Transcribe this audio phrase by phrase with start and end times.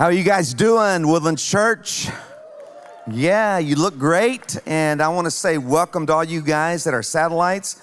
[0.00, 2.08] How are you guys doing, Woodland Church?
[3.12, 4.56] Yeah, you look great.
[4.64, 7.82] And I want to say welcome to all you guys that are satellites.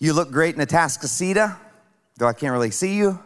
[0.00, 1.56] You look great in Atascocita,
[2.16, 3.16] though I can't really see you,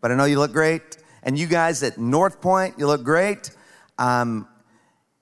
[0.00, 0.96] but I know you look great.
[1.22, 3.50] And you guys at North Point, you look great.
[3.98, 4.48] Um,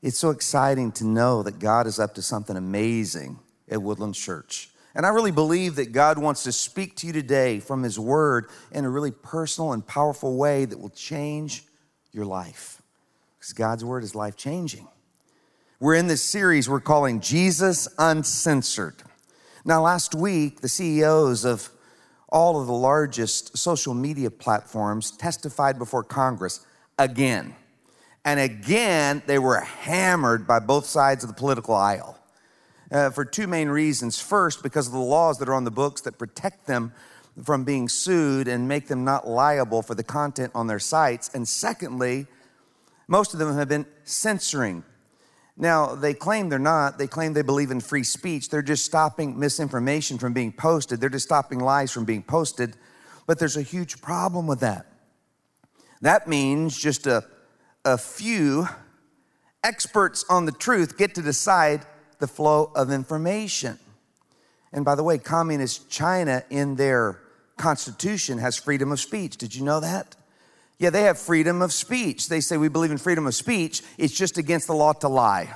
[0.00, 4.70] it's so exciting to know that God is up to something amazing at Woodland Church.
[4.94, 8.46] And I really believe that God wants to speak to you today from His Word
[8.70, 11.64] in a really personal and powerful way that will change
[12.12, 12.82] your life.
[13.38, 14.88] Because God's Word is life changing.
[15.78, 19.02] We're in this series we're calling Jesus Uncensored.
[19.64, 21.70] Now, last week, the CEOs of
[22.28, 26.64] all of the largest social media platforms testified before Congress
[26.98, 27.54] again.
[28.24, 32.18] And again, they were hammered by both sides of the political aisle
[32.92, 34.20] uh, for two main reasons.
[34.20, 36.92] First, because of the laws that are on the books that protect them
[37.44, 41.30] from being sued and make them not liable for the content on their sites.
[41.34, 42.26] And secondly,
[43.08, 44.84] most of them have been censoring.
[45.56, 46.98] Now, they claim they're not.
[46.98, 48.48] They claim they believe in free speech.
[48.48, 52.76] They're just stopping misinformation from being posted, they're just stopping lies from being posted.
[53.26, 54.86] But there's a huge problem with that.
[56.00, 57.24] That means just a,
[57.84, 58.66] a few
[59.62, 61.84] experts on the truth get to decide
[62.18, 63.78] the flow of information.
[64.72, 67.20] And by the way, communist China in their
[67.56, 69.36] constitution has freedom of speech.
[69.36, 70.16] Did you know that?
[70.78, 72.28] Yeah, they have freedom of speech.
[72.28, 73.82] They say we believe in freedom of speech.
[73.98, 75.52] It's just against the law to lie.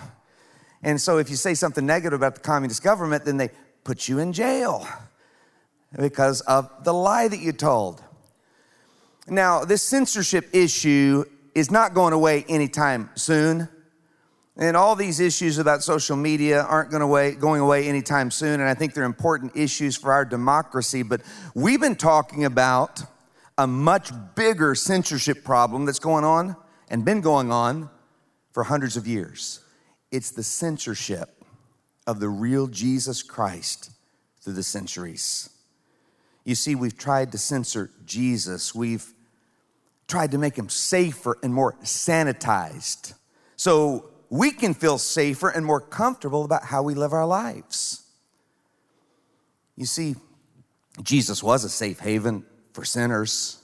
[0.82, 3.50] And so if you say something negative about the communist government, then they
[3.84, 4.86] put you in jail
[5.98, 8.02] because of the lie that you told.
[9.26, 13.68] Now, this censorship issue is not going away anytime soon.
[14.56, 18.60] And all these issues about social media aren't going away, going away anytime soon.
[18.60, 21.02] And I think they're important issues for our democracy.
[21.02, 21.22] But
[21.54, 23.02] we've been talking about
[23.58, 26.56] a much bigger censorship problem that's going on
[26.88, 27.90] and been going on
[28.52, 29.60] for hundreds of years.
[30.12, 31.44] It's the censorship
[32.06, 33.90] of the real Jesus Christ
[34.40, 35.50] through the centuries.
[36.44, 39.12] You see, we've tried to censor Jesus, we've
[40.06, 43.14] tried to make him safer and more sanitized.
[43.56, 48.02] So we can feel safer and more comfortable about how we live our lives.
[49.76, 50.16] You see,
[51.04, 53.62] Jesus was a safe haven for sinners.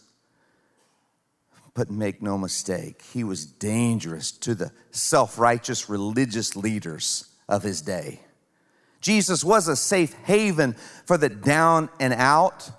[1.74, 7.82] But make no mistake, he was dangerous to the self righteous religious leaders of his
[7.82, 8.20] day.
[9.00, 12.70] Jesus was a safe haven for the down and out,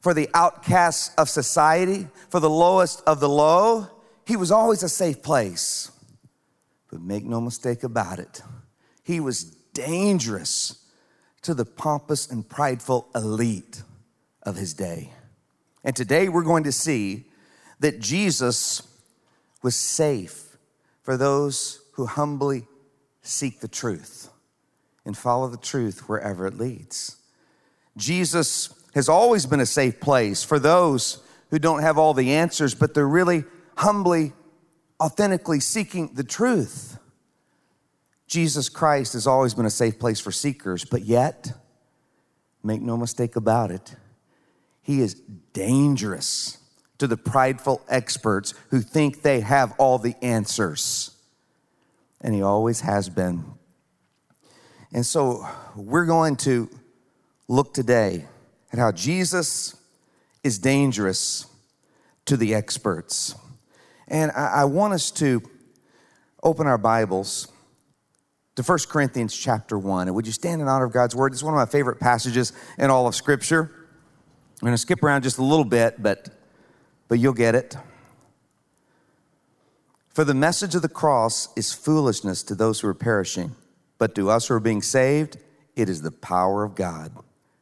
[0.00, 3.88] for the outcasts of society, for the lowest of the low.
[4.24, 5.90] He was always a safe place.
[6.90, 8.42] But make no mistake about it,
[9.02, 10.82] he was dangerous
[11.42, 13.82] to the pompous and prideful elite
[14.42, 15.12] of his day.
[15.84, 17.26] And today we're going to see
[17.80, 18.82] that Jesus
[19.62, 20.56] was safe
[21.02, 22.66] for those who humbly
[23.22, 24.28] seek the truth
[25.04, 27.16] and follow the truth wherever it leads.
[27.96, 32.74] Jesus has always been a safe place for those who don't have all the answers,
[32.74, 33.44] but they're really
[33.76, 34.32] humbly
[35.00, 36.98] authentically seeking the truth.
[38.26, 41.52] Jesus Christ has always been a safe place for seekers, but yet,
[42.62, 43.94] make no mistake about it,
[44.82, 45.14] he is
[45.52, 46.58] dangerous
[46.98, 51.10] to the prideful experts who think they have all the answers.
[52.20, 53.44] And he always has been.
[54.92, 56.70] And so we're going to
[57.48, 58.24] look today
[58.72, 59.76] at how Jesus
[60.42, 61.46] is dangerous
[62.24, 63.34] to the experts.
[64.08, 65.42] And I, I want us to
[66.42, 67.50] open our Bibles
[68.54, 70.08] to 1 Corinthians chapter 1.
[70.08, 71.32] And would you stand in honor of God's word?
[71.32, 73.70] It's one of my favorite passages in all of Scripture.
[74.60, 76.30] I'm going to skip around just a little bit, but,
[77.08, 77.76] but you'll get it.
[80.08, 83.54] For the message of the cross is foolishness to those who are perishing,
[83.98, 85.36] but to us who are being saved,
[85.74, 87.12] it is the power of God.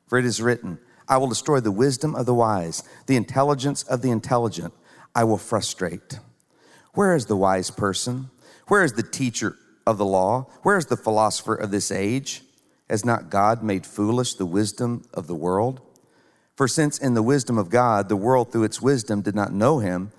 [0.06, 4.02] For it is written, I will destroy the wisdom of the wise, the intelligence of
[4.02, 4.72] the intelligent,
[5.14, 6.20] I will frustrate.
[6.94, 8.30] Where is the wise person?
[8.68, 9.56] Where is the teacher
[9.86, 10.46] of the law?
[10.62, 12.42] Where is the philosopher of this age?
[12.88, 15.80] Has not God made foolish the wisdom of the world?
[16.56, 19.80] For since in the wisdom of God, the world through its wisdom did not know
[19.80, 20.12] him,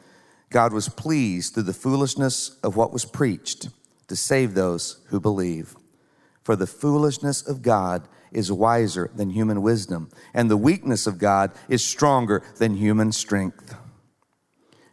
[0.49, 3.69] God was pleased through the foolishness of what was preached
[4.07, 5.75] to save those who believe.
[6.43, 11.51] For the foolishness of God is wiser than human wisdom, and the weakness of God
[11.69, 13.75] is stronger than human strength.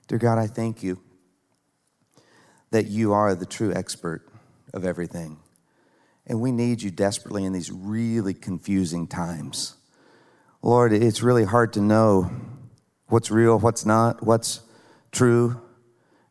[0.07, 1.01] Dear God, I thank you
[2.73, 4.27] that you are the true expert
[4.75, 5.39] of everything.
[6.27, 9.77] And we need you desperately in these really confusing times.
[10.63, 12.31] Lord, it's really hard to know
[13.09, 14.61] what's real, what's not, what's
[15.11, 15.61] true,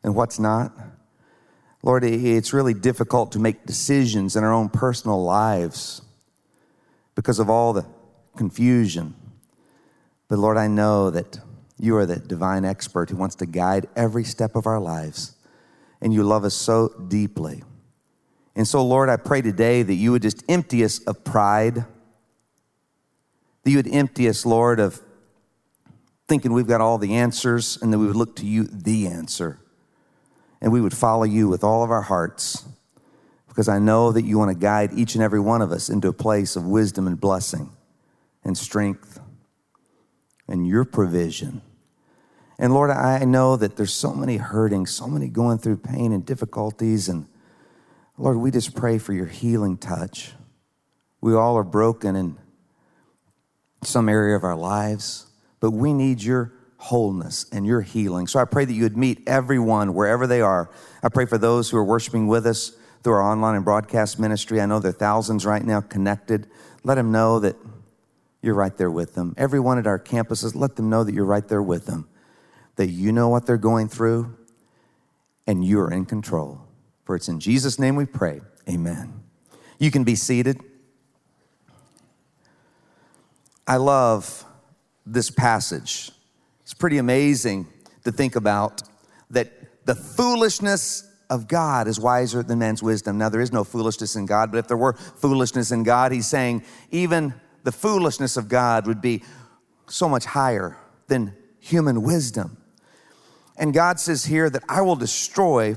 [0.04, 0.74] and what's not.
[1.84, 6.02] Lord, it's really difficult to make decisions in our own personal lives
[7.16, 7.86] because of all the
[8.36, 9.14] confusion.
[10.28, 11.40] But Lord, I know that
[11.78, 15.36] you are the divine expert who wants to guide every step of our lives,
[16.02, 17.64] and you love us so deeply.
[18.56, 21.76] And so, Lord, I pray today that you would just empty us of pride,
[23.64, 25.02] that you would empty us, Lord, of
[26.28, 29.62] thinking we've got all the answers, and that we would look to you, the answer
[30.62, 32.66] and we would follow you with all of our hearts
[33.48, 36.08] because I know that you want to guide each and every one of us into
[36.08, 37.72] a place of wisdom and blessing
[38.44, 39.20] and strength
[40.48, 41.62] and your provision.
[42.62, 46.24] And Lord, I know that there's so many hurting, so many going through pain and
[46.24, 47.10] difficulties.
[47.10, 47.28] And
[48.20, 50.34] Lord, we just pray for your healing touch.
[51.22, 52.38] We all are broken in
[53.84, 55.26] some area of our lives,
[55.60, 58.28] but we need your wholeness and your healing.
[58.28, 60.70] So I pray that you would meet everyone wherever they are.
[61.02, 64.62] I pray for those who are worshiping with us through our online and broadcast ministry.
[64.62, 66.46] I know there are thousands right now connected.
[66.84, 67.56] Let them know that
[68.44, 69.34] you're right there with them.
[69.36, 72.08] Everyone at our campuses, let them know that you're right there with them,
[72.82, 74.36] that you know what they're going through
[75.46, 76.62] and you are in control.
[77.04, 78.42] For it's in Jesus' name we pray.
[78.68, 79.22] Amen.
[79.78, 80.60] You can be seated.
[83.68, 84.44] I love
[85.06, 86.10] this passage
[86.72, 87.68] it's pretty amazing
[88.06, 88.82] to think about
[89.30, 89.52] that
[89.86, 93.18] the foolishness of God is wiser than man's wisdom.
[93.18, 96.28] Now, there is no foolishness in God, but if there were foolishness in God, he's
[96.28, 99.22] saying even the foolishness of God would be
[99.88, 100.78] so much higher
[101.08, 102.56] than human wisdom.
[103.58, 105.76] And God says here that I will destroy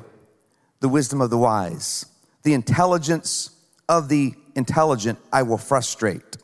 [0.81, 2.06] the wisdom of the wise,
[2.43, 3.50] the intelligence
[3.88, 6.37] of the intelligent, I will frustrate.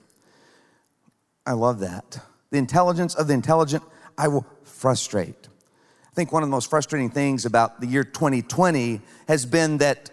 [1.46, 2.20] I love that.
[2.50, 3.82] The intelligence of the intelligent,
[4.18, 5.48] I will frustrate.
[6.10, 10.10] I think one of the most frustrating things about the year 2020 has been that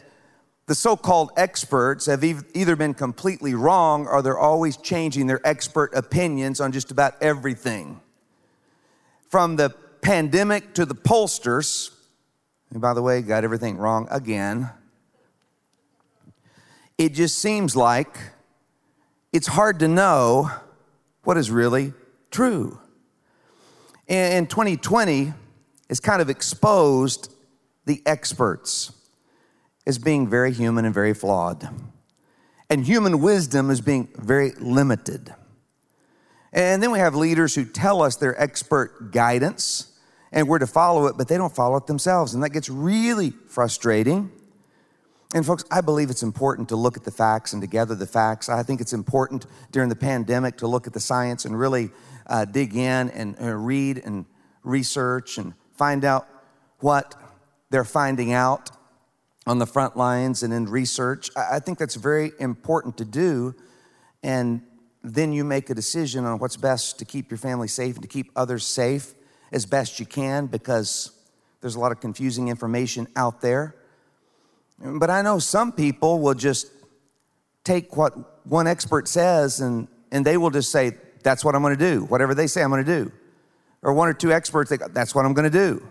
[0.67, 5.93] the so called experts have either been completely wrong or they're always changing their expert
[5.95, 8.01] opinions on just about everything.
[9.29, 11.91] From the pandemic to the pollsters,
[12.71, 14.69] and by the way, got everything wrong again.
[16.97, 18.17] It just seems like
[19.31, 20.51] it's hard to know
[21.23, 21.93] what is really
[22.31, 22.79] true.
[24.07, 25.33] And 2020
[25.89, 27.31] has kind of exposed
[27.85, 28.91] the experts
[29.85, 31.69] as being very human and very flawed.
[32.69, 35.33] And human wisdom as being very limited.
[36.53, 39.93] And then we have leaders who tell us their expert guidance
[40.31, 42.33] and we're to follow it, but they don't follow it themselves.
[42.33, 44.31] And that gets really frustrating.
[45.33, 48.07] And folks, I believe it's important to look at the facts and to gather the
[48.07, 48.49] facts.
[48.49, 51.91] I think it's important during the pandemic to look at the science and really
[52.27, 54.25] uh, dig in and uh, read and
[54.63, 56.27] research and find out
[56.79, 57.15] what
[57.69, 58.69] they're finding out
[59.45, 61.29] on the front lines and in research.
[61.35, 63.55] I think that's very important to do.
[64.23, 64.61] And
[65.13, 68.07] then you make a decision on what's best to keep your family safe and to
[68.07, 69.13] keep others safe
[69.51, 71.11] as best you can because
[71.61, 73.75] there's a lot of confusing information out there.
[74.79, 76.67] But I know some people will just
[77.63, 81.77] take what one expert says and, and they will just say, that's what I'm going
[81.77, 82.05] to do.
[82.05, 83.11] Whatever they say, I'm going to do.
[83.81, 85.85] Or one or two experts, they that's what I'm going to do.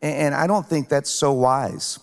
[0.00, 1.98] And I don't think that's so wise.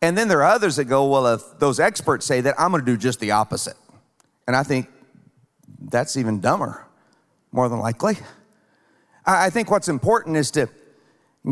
[0.00, 2.84] And then there are others that go, well, if those experts say that, I'm going
[2.84, 3.76] to do just the opposite.
[4.46, 4.88] And I think
[5.90, 6.86] that's even dumber,
[7.50, 8.16] more than likely.
[9.24, 10.68] I think what's important is to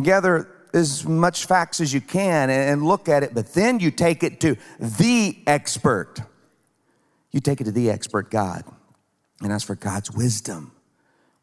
[0.02, 4.22] gather as much facts as you can and look at it, but then you take
[4.22, 6.16] it to the expert.
[7.32, 8.64] You take it to the expert, God
[9.40, 10.72] and ask for God's wisdom,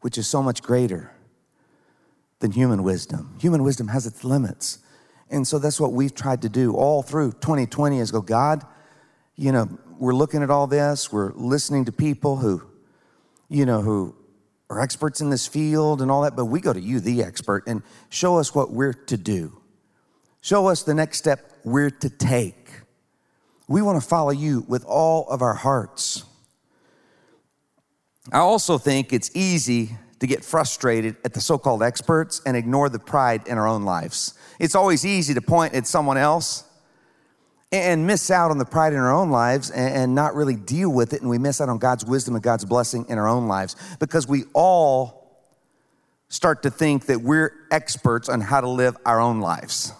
[0.00, 1.12] which is so much greater
[2.40, 3.36] than human wisdom.
[3.40, 4.78] Human wisdom has its limits.
[5.30, 8.64] And so that's what we've tried to do all through 2020 is go, God,
[9.34, 9.68] you know,
[9.98, 12.62] we're looking at all this, we're listening to people who,
[13.48, 14.14] you know, who
[14.70, 17.64] are experts in this field and all that, but we go to you, the expert,
[17.66, 19.60] and show us what we're to do.
[20.40, 22.70] Show us the next step we're to take.
[23.66, 26.24] We want to follow you with all of our hearts.
[28.32, 32.88] I also think it's easy to get frustrated at the so called experts and ignore
[32.88, 34.34] the pride in our own lives.
[34.58, 36.64] It's always easy to point at someone else
[37.70, 41.12] and miss out on the pride in our own lives and not really deal with
[41.12, 43.76] it, and we miss out on God's wisdom and God's blessing in our own lives
[43.98, 45.18] because we all
[46.28, 49.92] start to think that we're experts on how to live our own lives.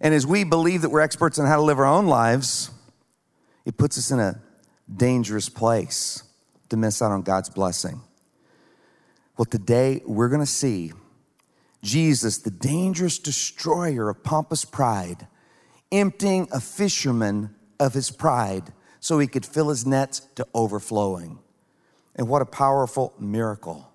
[0.00, 2.70] And as we believe that we're experts on how to live our own lives,
[3.64, 4.40] it puts us in a
[4.94, 6.22] dangerous place
[6.70, 8.00] to miss out on God's blessing.
[9.36, 10.92] Well, today we're going to see
[11.82, 15.26] Jesus, the dangerous destroyer of pompous pride,
[15.92, 21.38] emptying a fisherman of his pride so he could fill his nets to overflowing.
[22.16, 23.90] And what a powerful miracle.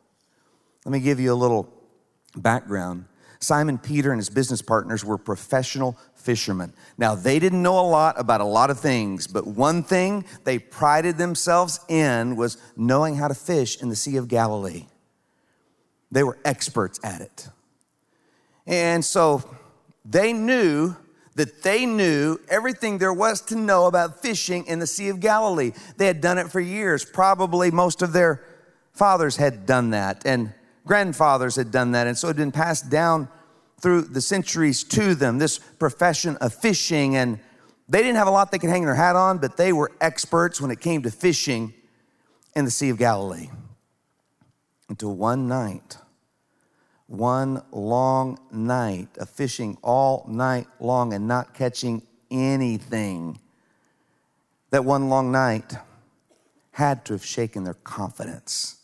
[0.83, 1.71] Let me give you a little
[2.35, 3.05] background.
[3.39, 6.73] Simon Peter and his business partners were professional fishermen.
[6.97, 10.57] Now, they didn't know a lot about a lot of things, but one thing they
[10.57, 14.87] prided themselves in was knowing how to fish in the Sea of Galilee.
[16.11, 17.49] They were experts at it.
[18.65, 19.43] And so
[20.03, 20.95] they knew
[21.35, 25.71] that they knew everything there was to know about fishing in the Sea of Galilee.
[25.97, 27.03] They had done it for years.
[27.03, 28.43] Probably most of their
[28.93, 30.53] fathers had done that, and
[30.85, 32.07] grandfathers had done that.
[32.07, 33.27] And so it had been passed down
[33.81, 37.17] through the centuries to them, this profession of fishing.
[37.17, 37.39] And
[37.89, 40.61] they didn't have a lot they could hang their hat on, but they were experts
[40.61, 41.73] when it came to fishing
[42.55, 43.49] in the Sea of Galilee.
[44.87, 45.97] Until one night,
[47.07, 53.39] one long night of fishing all night long and not catching anything.
[54.71, 55.75] That one long night
[56.71, 58.77] had to have shaken their confidence,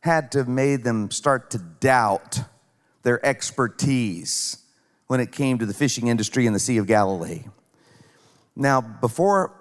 [0.00, 2.40] had to have made them start to doubt
[3.02, 4.58] their expertise
[5.06, 7.44] when it came to the fishing industry in the Sea of Galilee.
[8.56, 9.52] Now, before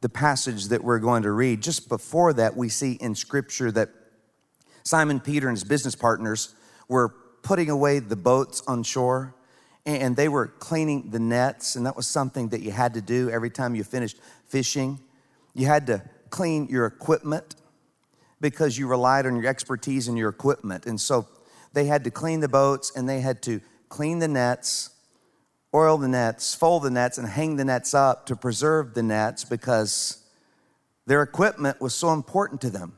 [0.00, 3.90] the passage that we're going to read, just before that, we see in Scripture that
[4.82, 6.54] Simon Peter and his business partners
[6.88, 9.34] were putting away the boats on shore
[9.86, 13.28] and they were cleaning the nets, and that was something that you had to do
[13.28, 14.98] every time you finished fishing.
[15.52, 17.54] You had to clean your equipment
[18.40, 20.86] because you relied on your expertise and your equipment.
[20.86, 21.28] And so
[21.74, 23.60] they had to clean the boats and they had to
[23.90, 24.90] clean the nets,
[25.74, 29.44] oil the nets, fold the nets, and hang the nets up to preserve the nets
[29.44, 30.24] because
[31.06, 32.94] their equipment was so important to them.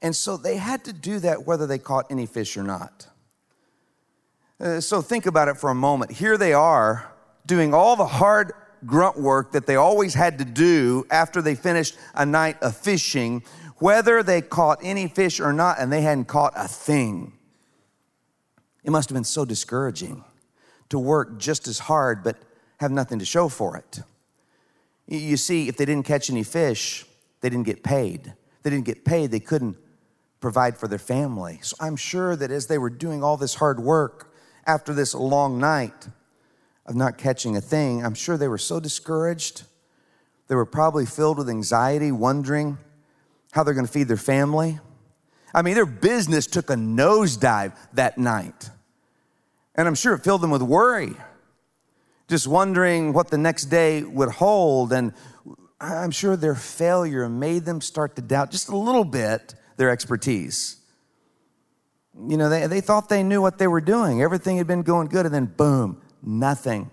[0.00, 3.08] And so they had to do that whether they caught any fish or not.
[4.60, 6.10] Uh, so think about it for a moment.
[6.10, 7.12] Here they are
[7.46, 8.52] doing all the hard
[8.84, 13.42] grunt work that they always had to do after they finished a night of fishing,
[13.76, 17.32] whether they caught any fish or not, and they hadn't caught a thing.
[18.84, 20.24] It must have been so discouraging
[20.88, 22.36] to work just as hard but
[22.78, 24.00] have nothing to show for it.
[25.06, 27.06] You see, if they didn't catch any fish,
[27.40, 28.34] they didn't get paid.
[28.62, 29.76] They didn't get paid, they couldn't
[30.40, 31.60] provide for their family.
[31.62, 34.27] So I'm sure that as they were doing all this hard work,
[34.68, 36.08] after this long night
[36.86, 39.62] of not catching a thing, I'm sure they were so discouraged.
[40.46, 42.76] They were probably filled with anxiety, wondering
[43.52, 44.78] how they're going to feed their family.
[45.54, 48.70] I mean, their business took a nosedive that night.
[49.74, 51.14] And I'm sure it filled them with worry,
[52.28, 54.92] just wondering what the next day would hold.
[54.92, 55.14] And
[55.80, 60.77] I'm sure their failure made them start to doubt just a little bit their expertise
[62.26, 64.22] you know, they, they thought they knew what they were doing.
[64.22, 66.90] Everything had been going good, and then boom, nothing.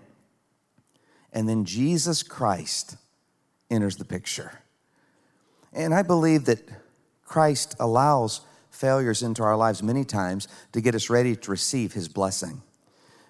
[1.32, 2.96] And then Jesus Christ
[3.70, 4.60] enters the picture.
[5.72, 6.68] And I believe that
[7.24, 12.08] Christ allows failures into our lives many times to get us ready to receive his
[12.08, 12.62] blessing.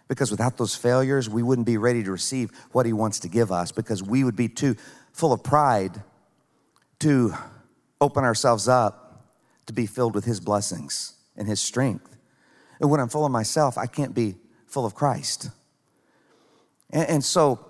[0.09, 3.51] Because without those failures, we wouldn't be ready to receive what he wants to give
[3.51, 4.77] us because we would be too
[5.13, 6.03] full of pride
[7.01, 7.35] to
[8.01, 9.25] open ourselves up
[9.67, 12.17] to be filled with his blessings and his strength.
[12.81, 15.51] And when I'm full of myself, I can't be full of Christ.
[16.91, 17.65] And, and so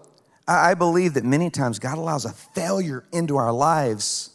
[0.49, 4.30] I believe that many times God allows a failure into our lives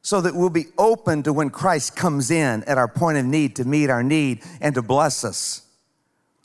[0.00, 3.56] so that we'll be open to when Christ comes in at our point of need
[3.56, 5.62] to meet our need and to bless us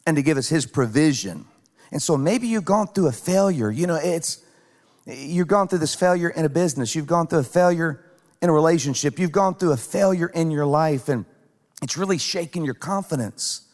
[0.05, 1.45] and to give us his provision.
[1.91, 3.69] And so maybe you've gone through a failure.
[3.69, 4.43] You know, it's
[5.05, 8.03] you've gone through this failure in a business, you've gone through a failure
[8.41, 11.25] in a relationship, you've gone through a failure in your life and
[11.81, 13.67] it's really shaking your confidence.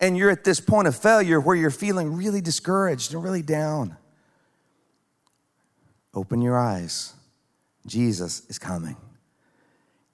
[0.00, 3.96] And you're at this point of failure where you're feeling really discouraged and really down.
[6.12, 7.14] Open your eyes.
[7.86, 8.96] Jesus is coming.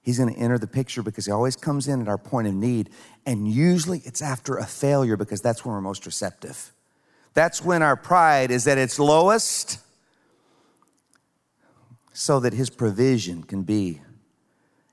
[0.01, 2.53] He's going to enter the picture because he always comes in at our point of
[2.53, 2.89] need.
[3.25, 6.71] And usually it's after a failure because that's when we're most receptive.
[7.33, 9.79] That's when our pride is at its lowest
[12.13, 14.01] so that his provision can be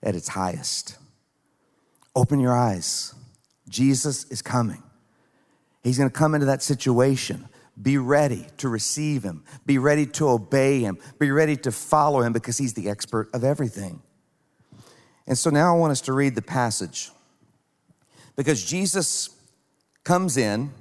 [0.03, 0.99] at its highest.
[2.19, 3.15] Open your eyes.
[3.69, 4.83] Jesus is coming.
[5.85, 7.49] He's going to come into that situation.
[7.81, 9.45] Be ready to receive him.
[9.67, 10.99] Be ready to obey him.
[11.21, 14.03] Be ready to follow him because he's the expert of everything.
[15.29, 17.13] And so now I want us to read the passage
[18.35, 19.31] because Jesus
[20.03, 20.73] comes in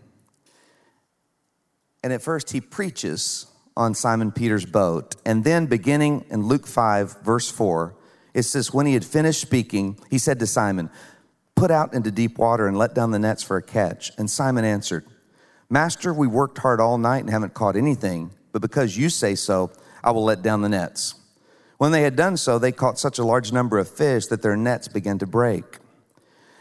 [2.01, 5.15] and at first he preaches on Simon Peter's boat.
[5.23, 7.95] And then beginning in Luke 5, verse 4,
[8.33, 10.89] it says, When he had finished speaking, he said to Simon,
[11.57, 14.11] Put out into deep water and let down the nets for a catch.
[14.19, 15.05] And Simon answered,
[15.71, 19.71] Master, we worked hard all night and haven't caught anything, but because you say so,
[20.03, 21.15] I will let down the nets.
[21.79, 24.55] When they had done so, they caught such a large number of fish that their
[24.55, 25.79] nets began to break.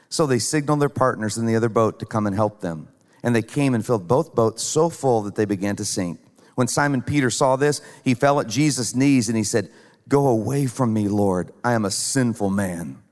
[0.08, 2.88] So they signaled their partners in the other boat to come and help them.
[3.22, 6.20] And they came and filled both boats so full that they began to sink.
[6.54, 9.68] When Simon Peter saw this, he fell at Jesus' knees and he said,
[10.08, 11.52] Go away from me, Lord.
[11.62, 13.02] I am a sinful man.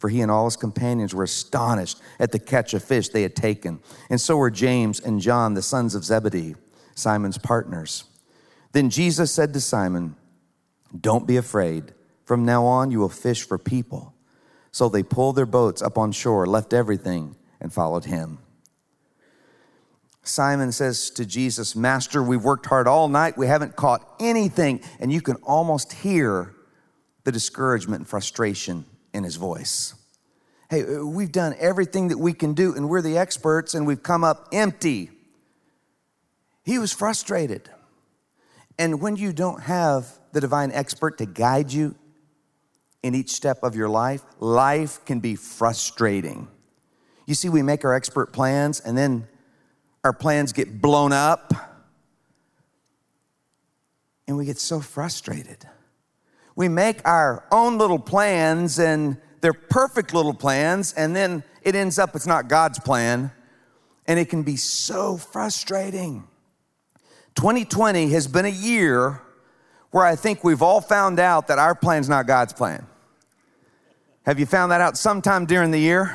[0.00, 3.36] For he and all his companions were astonished at the catch of fish they had
[3.36, 3.80] taken.
[4.08, 6.54] And so were James and John, the sons of Zebedee,
[6.94, 8.04] Simon's partners.
[8.72, 10.16] Then Jesus said to Simon,
[10.98, 11.92] Don't be afraid.
[12.24, 14.14] From now on, you will fish for people.
[14.72, 18.38] So they pulled their boats up on shore, left everything, and followed him.
[20.22, 23.36] Simon says to Jesus, Master, we've worked hard all night.
[23.36, 24.80] We haven't caught anything.
[24.98, 26.54] And you can almost hear
[27.24, 29.94] the discouragement and frustration in his voice.
[30.68, 34.02] Hey, uh, we've done everything that we can do, and we're the experts, and we've
[34.02, 35.10] come up empty.
[36.64, 37.68] He was frustrated.
[38.78, 41.94] And when you don't have the divine expert to guide you
[43.02, 46.48] in each step of your life, life can be frustrating.
[47.26, 49.28] You see, we make our expert plans and then
[50.04, 51.52] our plans get blown up
[54.26, 55.66] and we get so frustrated.
[56.60, 61.98] We make our own little plans and they're perfect little plans, and then it ends
[61.98, 63.32] up it's not God's plan,
[64.06, 66.28] and it can be so frustrating.
[67.36, 69.22] 2020 has been a year
[69.90, 72.86] where I think we've all found out that our plan's not God's plan.
[74.26, 76.14] Have you found that out sometime during the year?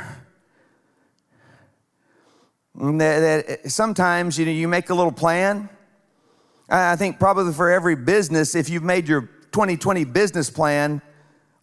[2.78, 5.70] Mm, that sometimes you know you make a little plan.
[6.70, 11.02] I think probably for every business, if you've made your 2020 business plan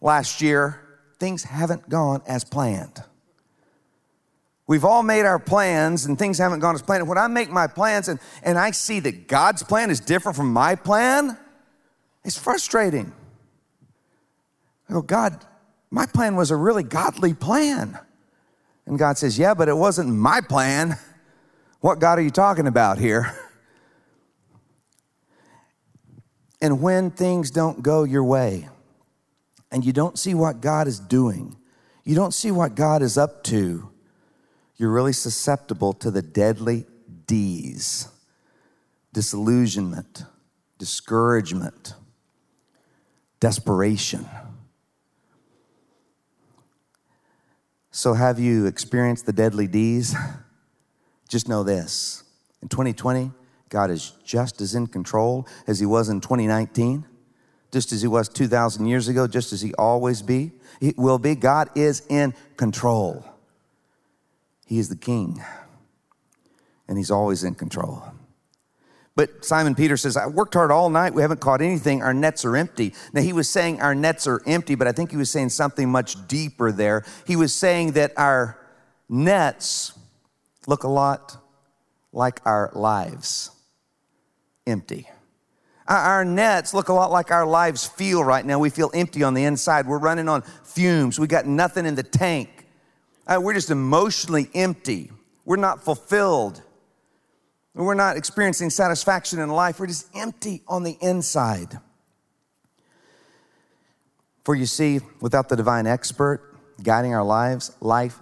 [0.01, 0.81] last year,
[1.19, 3.03] things haven't gone as planned.
[4.65, 7.07] We've all made our plans and things haven't gone as planned.
[7.07, 10.51] When I make my plans and, and I see that God's plan is different from
[10.51, 11.37] my plan,
[12.23, 13.13] it's frustrating.
[14.89, 15.45] I go, God,
[15.91, 17.99] my plan was a really godly plan.
[18.87, 20.97] And God says, Yeah, but it wasn't my plan.
[21.79, 23.37] What God are you talking about here?
[26.63, 28.69] And when things don't go your way
[29.69, 31.57] and you don't see what God is doing,
[32.05, 33.89] you don't see what God is up to,
[34.77, 36.85] you're really susceptible to the deadly
[37.27, 38.07] D's
[39.11, 40.23] disillusionment,
[40.79, 41.95] discouragement,
[43.41, 44.25] desperation.
[47.91, 50.15] So, have you experienced the deadly D's?
[51.29, 52.23] Just know this
[52.61, 53.31] in 2020,
[53.73, 57.05] God is just as in control as He was in 2019,
[57.71, 60.51] just as He was 2,000 years ago, just as He always be.
[60.79, 61.33] He will be.
[61.33, 63.25] God is in control.
[64.67, 65.43] He is the King,
[66.87, 68.03] and He's always in control.
[69.15, 71.15] But Simon Peter says, I worked hard all night.
[71.15, 72.03] We haven't caught anything.
[72.03, 72.93] Our nets are empty.
[73.11, 75.89] Now, he was saying our nets are empty, but I think he was saying something
[75.89, 77.03] much deeper there.
[77.25, 78.59] He was saying that our
[79.09, 79.97] nets
[80.67, 81.37] look a lot
[82.11, 83.49] like our lives
[84.67, 85.09] empty.
[85.87, 88.57] Our nets look a lot like our lives feel right now.
[88.57, 89.85] We feel empty on the inside.
[89.85, 91.19] We're running on fumes.
[91.19, 92.67] We got nothing in the tank.
[93.27, 95.11] Uh, we're just emotionally empty.
[95.45, 96.61] We're not fulfilled.
[97.75, 99.79] We're not experiencing satisfaction in life.
[99.79, 101.79] We're just empty on the inside.
[104.45, 108.19] For you see, without the divine expert guiding our lives, life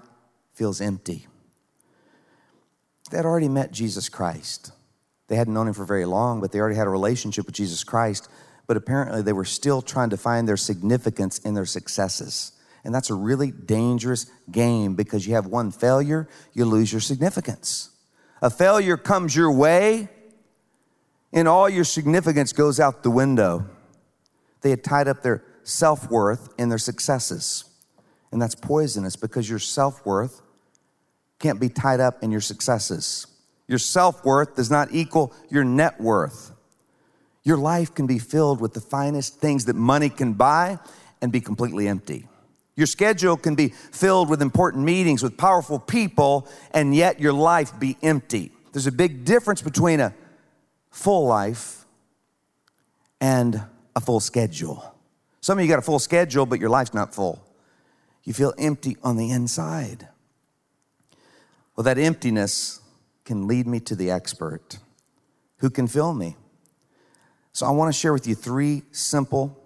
[0.54, 1.28] feels empty.
[3.10, 4.72] They had already met Jesus Christ.
[5.32, 7.84] They hadn't known him for very long, but they already had a relationship with Jesus
[7.84, 8.30] Christ.
[8.67, 12.52] But apparently, they were still trying to find their significance in their successes.
[12.84, 17.91] And that's a really dangerous game because you have one failure, you lose your significance
[18.41, 20.10] a failure comes your way,
[21.32, 23.70] and all your significance goes out the window.
[24.62, 27.65] They had tied up their self worth in their successes.
[28.32, 30.41] And that's poisonous because your self worth
[31.39, 33.28] can't be tied up in your successes.
[33.72, 36.52] Your self worth does not equal your net worth.
[37.46, 40.78] Your life can be filled with the finest things that money can buy
[41.22, 42.28] and be completely empty.
[42.76, 47.80] Your schedule can be filled with important meetings with powerful people, and yet your life
[47.80, 48.52] be empty.
[48.74, 50.14] There's a big difference between a
[50.90, 51.86] full life
[53.22, 53.64] and
[53.96, 54.84] a full schedule.
[55.40, 57.42] Some of you got a full schedule, but your life's not full.
[58.26, 60.10] You feel empty on the inside.
[61.78, 62.81] Well, that emptiness
[63.26, 64.80] can lead me to the expert
[65.58, 66.36] who can fill me.
[67.54, 69.58] So I want to share with you three simple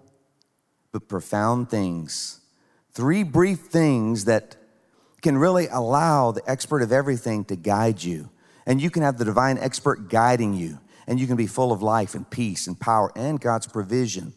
[0.92, 2.40] but profound things
[2.92, 4.56] Three brief things that
[5.20, 8.30] can really allow the expert of everything to guide you
[8.66, 11.82] And you can have the divine expert guiding you, and you can be full of
[11.82, 14.34] life and peace and power and God's provision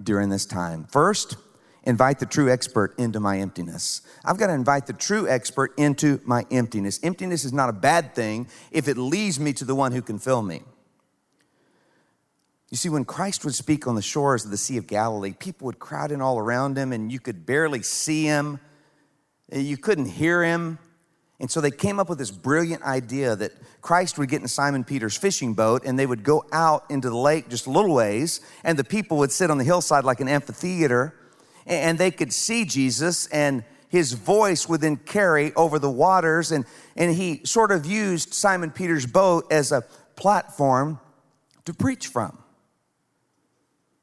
[0.00, 0.84] during this time.
[0.84, 1.36] First,
[1.84, 4.02] invite the true expert into my emptiness.
[4.24, 7.00] I've got to invite the true expert into my emptiness.
[7.02, 10.18] Emptiness is not a bad thing if it leads me to the one who can
[10.18, 10.62] fill me.
[12.70, 15.66] You see, when Christ would speak on the shores of the Sea of Galilee, people
[15.66, 18.60] would crowd in all around him, and you could barely see him.
[19.52, 20.78] You couldn't hear him.
[21.40, 24.84] And so they came up with this brilliant idea that Christ would get in Simon
[24.84, 28.40] Peter's fishing boat and they would go out into the lake just a little ways,
[28.62, 31.14] and the people would sit on the hillside like an amphitheater,
[31.70, 36.52] and they could see Jesus, and his voice would then carry over the waters.
[36.52, 36.64] And,
[36.96, 39.82] and he sort of used Simon Peter's boat as a
[40.16, 40.98] platform
[41.64, 42.36] to preach from.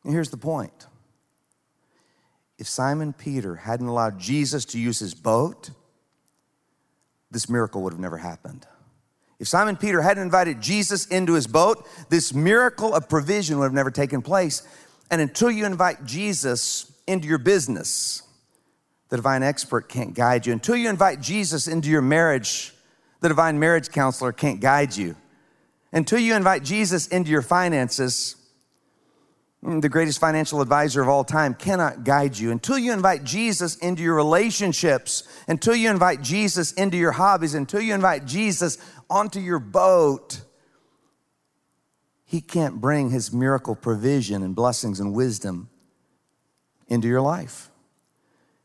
[0.03, 0.87] And here's the point
[2.57, 5.69] if Simon Peter hadn't allowed Jesus to use his boat,
[7.29, 8.65] this miracle would have never happened.
[9.39, 13.73] If Simon Peter hadn't invited Jesus into his boat, this miracle of provision would have
[13.73, 14.63] never taken place.
[15.11, 18.23] And until you invite Jesus into your business,
[19.09, 20.53] the divine expert can't guide you.
[20.53, 22.73] Until you invite Jesus into your marriage,
[23.21, 25.15] the divine marriage counselor can't guide you.
[25.91, 28.35] Until you invite Jesus into your finances,
[29.63, 32.51] Mm, the greatest financial advisor of all time, cannot guide you.
[32.51, 37.81] Until you invite Jesus into your relationships, until you invite Jesus into your hobbies, until
[37.81, 38.77] you invite Jesus
[39.09, 40.41] onto your boat,
[42.23, 45.69] he can't bring his miracle provision and blessings and wisdom
[46.87, 47.69] into your life.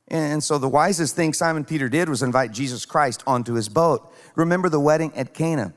[0.09, 4.13] And so the wisest thing Simon Peter did was invite Jesus Christ onto his boat.
[4.35, 5.73] Remember the wedding at Cana.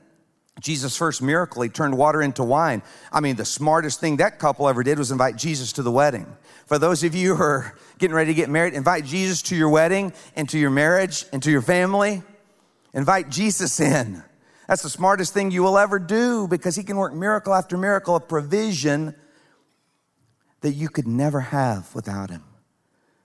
[0.60, 2.82] Jesus' first miracle, he turned water into wine.
[3.12, 6.26] I mean, the smartest thing that couple ever did was invite Jesus to the wedding.
[6.66, 9.70] For those of you who are getting ready to get married, invite Jesus to your
[9.70, 12.24] wedding and to your marriage and to your family.
[12.94, 14.24] Invite Jesus in.
[14.68, 18.16] That's the smartest thing you will ever do because he can work miracle after miracle
[18.16, 19.14] of provision
[20.66, 22.44] that you could never have without him.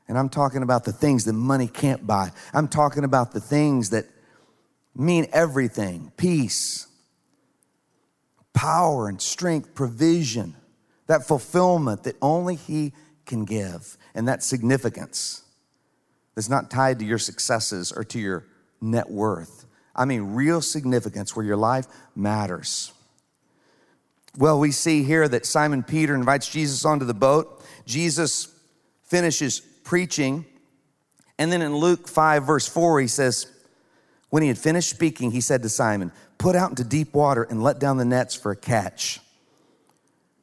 [0.06, 2.32] And I'm talking about the things that money can't buy.
[2.52, 4.04] I'm talking about the things that
[4.94, 6.86] mean everything peace,
[8.52, 10.54] power and strength, provision,
[11.06, 12.92] that fulfillment that only He
[13.24, 15.42] can give, and that significance
[16.34, 18.44] that's not tied to your successes or to your
[18.82, 19.64] net worth.
[19.96, 22.92] I mean, real significance where your life matters.
[24.36, 27.64] Well, we see here that Simon Peter invites Jesus onto the boat.
[27.84, 28.54] Jesus
[29.04, 30.44] finishes preaching.
[31.38, 33.46] And then in Luke 5, verse 4, he says,
[34.28, 37.62] When he had finished speaking, he said to Simon, Put out into deep water and
[37.62, 39.20] let down the nets for a catch.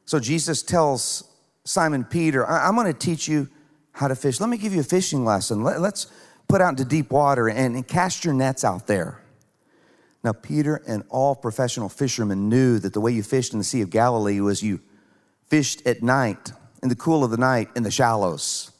[0.04, 1.24] So Jesus tells
[1.64, 3.48] Simon Peter, I'm going to teach you
[3.92, 4.40] how to fish.
[4.40, 5.62] Let me give you a fishing lesson.
[5.64, 6.06] Let's
[6.46, 9.20] put out into deep water and cast your nets out there.
[10.24, 13.82] Now, Peter and all professional fishermen knew that the way you fished in the Sea
[13.82, 14.80] of Galilee was you
[15.46, 16.52] fished at night,
[16.82, 18.72] in the cool of the night, in the shallows.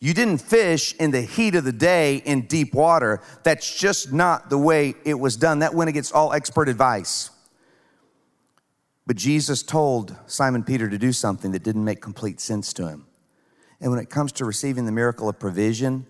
[0.00, 3.20] You didn't fish in the heat of the day in deep water.
[3.42, 5.60] That's just not the way it was done.
[5.60, 7.30] That went against all expert advice.
[9.06, 13.06] But Jesus told Simon Peter to do something that didn't make complete sense to him.
[13.80, 16.06] And when it comes to receiving the miracle of provision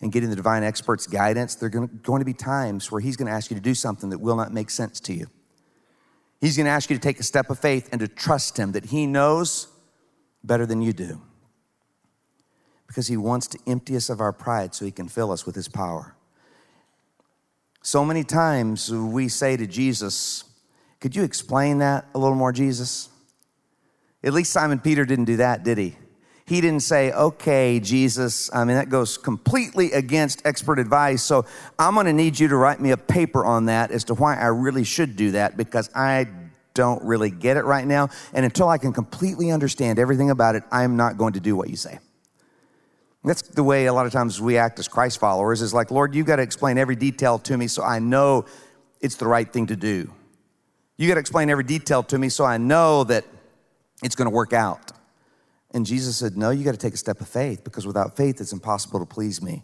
[0.00, 3.26] and getting the divine expert's guidance, there are going to be times where he's going
[3.26, 5.26] to ask you to do something that will not make sense to you.
[6.40, 8.72] He's going to ask you to take a step of faith and to trust him
[8.72, 9.66] that he knows
[10.44, 11.20] better than you do
[12.86, 15.54] because he wants to empty us of our pride so he can fill us with
[15.54, 16.14] his power.
[17.82, 20.44] So many times we say to Jesus,
[21.00, 23.08] Could you explain that a little more, Jesus?
[24.22, 25.96] At least Simon Peter didn't do that, did he?
[26.48, 31.22] He didn't say, Okay, Jesus, I mean, that goes completely against expert advice.
[31.22, 31.44] So
[31.78, 34.34] I'm going to need you to write me a paper on that as to why
[34.36, 36.26] I really should do that because I
[36.72, 38.08] don't really get it right now.
[38.32, 41.68] And until I can completely understand everything about it, I'm not going to do what
[41.68, 41.98] you say.
[43.24, 46.14] That's the way a lot of times we act as Christ followers is like, Lord,
[46.14, 48.46] you got to explain every detail to me so I know
[49.02, 50.10] it's the right thing to do.
[50.96, 53.26] You got to explain every detail to me so I know that
[54.02, 54.92] it's going to work out.
[55.72, 58.40] And Jesus said, No, you got to take a step of faith because without faith,
[58.40, 59.62] it's impossible to please me.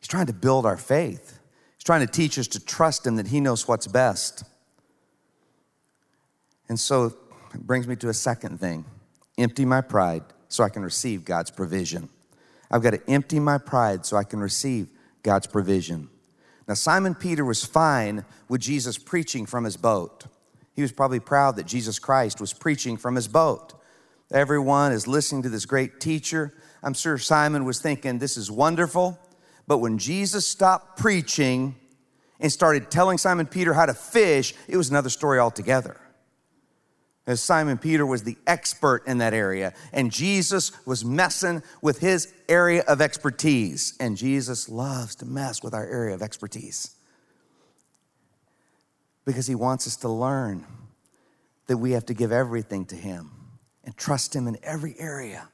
[0.00, 1.38] He's trying to build our faith,
[1.76, 4.44] He's trying to teach us to trust Him that He knows what's best.
[6.68, 7.14] And so
[7.54, 8.84] it brings me to a second thing
[9.38, 12.08] empty my pride so I can receive God's provision.
[12.70, 14.88] I've got to empty my pride so I can receive
[15.22, 16.08] God's provision.
[16.66, 20.26] Now, Simon Peter was fine with Jesus preaching from his boat.
[20.74, 23.74] He was probably proud that Jesus Christ was preaching from his boat.
[24.32, 26.52] Everyone is listening to this great teacher.
[26.82, 29.18] I'm sure Simon was thinking, this is wonderful.
[29.66, 31.76] But when Jesus stopped preaching
[32.40, 35.96] and started telling Simon Peter how to fish, it was another story altogether.
[37.26, 42.32] As Simon Peter was the expert in that area, and Jesus was messing with his
[42.48, 43.94] area of expertise.
[43.98, 46.94] And Jesus loves to mess with our area of expertise
[49.24, 50.64] because he wants us to learn
[51.66, 53.35] that we have to give everything to him
[53.86, 55.48] and trust him in every area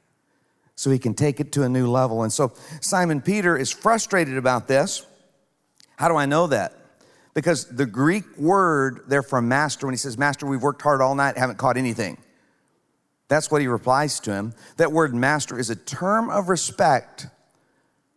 [0.74, 2.24] so he can take it to a new level.
[2.24, 5.06] And so Simon Peter is frustrated about this.
[5.96, 6.72] How do I know that?
[7.34, 11.14] Because the Greek word there for master, when he says, Master, we've worked hard all
[11.14, 12.18] night, haven't caught anything.
[13.28, 14.52] That's what he replies to him.
[14.76, 17.26] That word master is a term of respect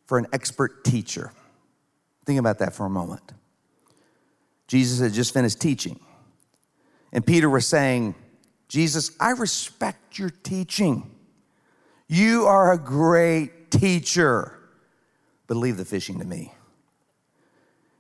[0.08, 1.32] for an expert teacher.
[2.26, 3.32] Think about that for a moment.
[4.68, 6.00] Jesus had just finished teaching.
[7.14, 8.16] And Peter was saying,
[8.68, 11.12] Jesus, I respect your teaching.
[12.08, 14.58] You are a great teacher,
[15.48, 16.54] but leave the fishing to me.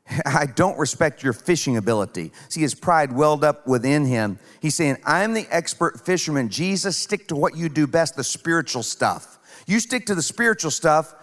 [0.25, 2.31] I don't respect your fishing ability.
[2.49, 4.39] See, his pride welled up within him.
[4.61, 6.49] He's saying, I'm the expert fisherman.
[6.49, 9.39] Jesus, stick to what you do best, the spiritual stuff.
[9.67, 11.13] You stick to the spiritual stuff.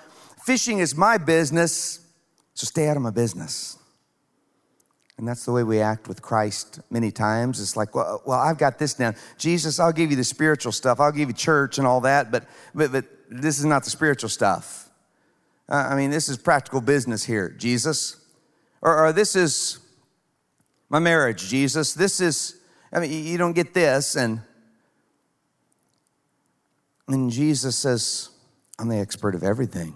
[0.45, 2.01] Fishing is my business,
[2.55, 3.79] so stay out of my business.
[5.19, 7.61] And that's the way we act with Christ many times.
[7.61, 9.15] It's like, well, well, I've got this now.
[9.39, 11.01] Jesus, I'll give you the spiritual stuff.
[11.01, 14.31] I'll give you church and all that, but, but, but this is not the spiritual
[14.31, 14.91] stuff.
[15.69, 17.51] Uh, I mean, this is practical business here.
[17.51, 18.17] Jesus,
[18.81, 19.79] or, or this is
[20.89, 21.95] my marriage, Jesus.
[21.95, 22.57] This is,
[22.93, 24.17] I mean, you don't get this.
[24.17, 24.41] And,
[27.09, 28.29] and Jesus says,
[28.79, 29.95] I'm the expert of everything.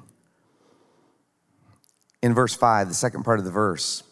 [2.23, 4.03] In verse 5, the second part of the verse,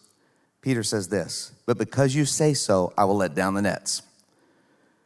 [0.64, 4.00] Peter says this, but because you say so, I will let down the nets.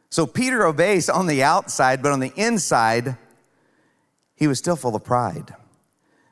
[0.09, 3.17] So Peter obeys on the outside, but on the inside,
[4.35, 5.53] he was still full of pride.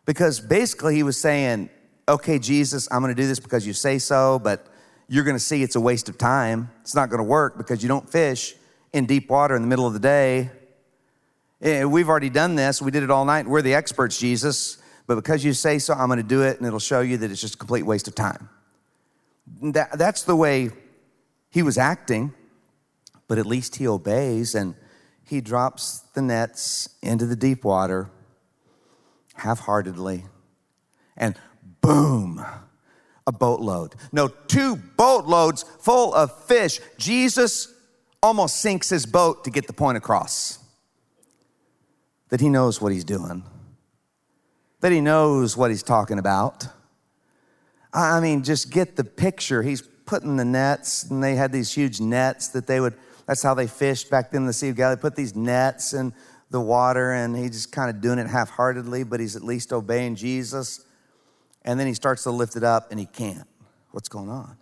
[0.06, 1.70] Because basically, he was saying,
[2.08, 4.66] okay, Jesus, I'm going to do this because you say so, but
[5.10, 6.72] you're going to see it's a waste of time.
[6.80, 8.56] It's not going to work because you don't fish
[8.94, 10.52] in deep water in the middle of the day.
[11.60, 12.82] We've already done this.
[12.82, 13.46] We did it all night.
[13.46, 14.78] We're the experts, Jesus.
[15.06, 17.30] But because you say so, I'm going to do it, and it'll show you that
[17.30, 18.48] it's just a complete waste of time.
[19.62, 20.72] That, that's the way
[21.50, 22.34] he was acting,
[23.28, 24.76] but at least he obeys and
[25.24, 28.10] he drops the nets into the deep water
[29.38, 30.26] half heartedly.
[31.16, 31.36] And
[31.82, 32.44] boom,
[33.26, 33.96] a boatload.
[34.12, 36.80] No, two boatloads full of fish.
[36.98, 37.74] Jesus
[38.22, 40.60] almost sinks his boat to get the point across
[42.30, 43.44] that he knows what he's doing,
[44.82, 46.68] that he knows what he's talking about.
[47.98, 49.64] I mean, just get the picture.
[49.64, 52.94] He's putting the nets, and they had these huge nets that they would,
[53.26, 55.02] that's how they fished back then in the Sea of Galilee.
[55.02, 56.14] Put these nets in
[56.52, 59.74] the water, and he's just kind of doing it half heartedly, but he's at least
[59.74, 60.86] obeying Jesus.
[61.66, 63.48] And then he starts to lift it up and he can't.
[63.92, 64.58] What's going on?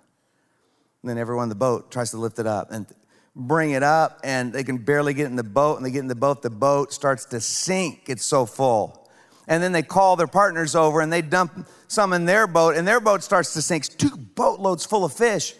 [1.04, 2.88] And then everyone in the boat tries to lift it up and
[3.36, 5.78] bring it up, and they can barely get in the boat.
[5.78, 8.06] And they get in the boat, the boat starts to sink.
[8.08, 9.05] It's so full.
[9.48, 12.88] And then they call their partners over and they dump some in their boat, and
[12.88, 13.86] their boat starts to sink.
[13.98, 15.54] Two boatloads full of fish.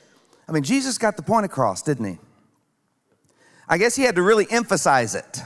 [0.48, 2.18] I mean, Jesus got the point across, didn't he?
[3.70, 5.42] I guess he had to really emphasize it.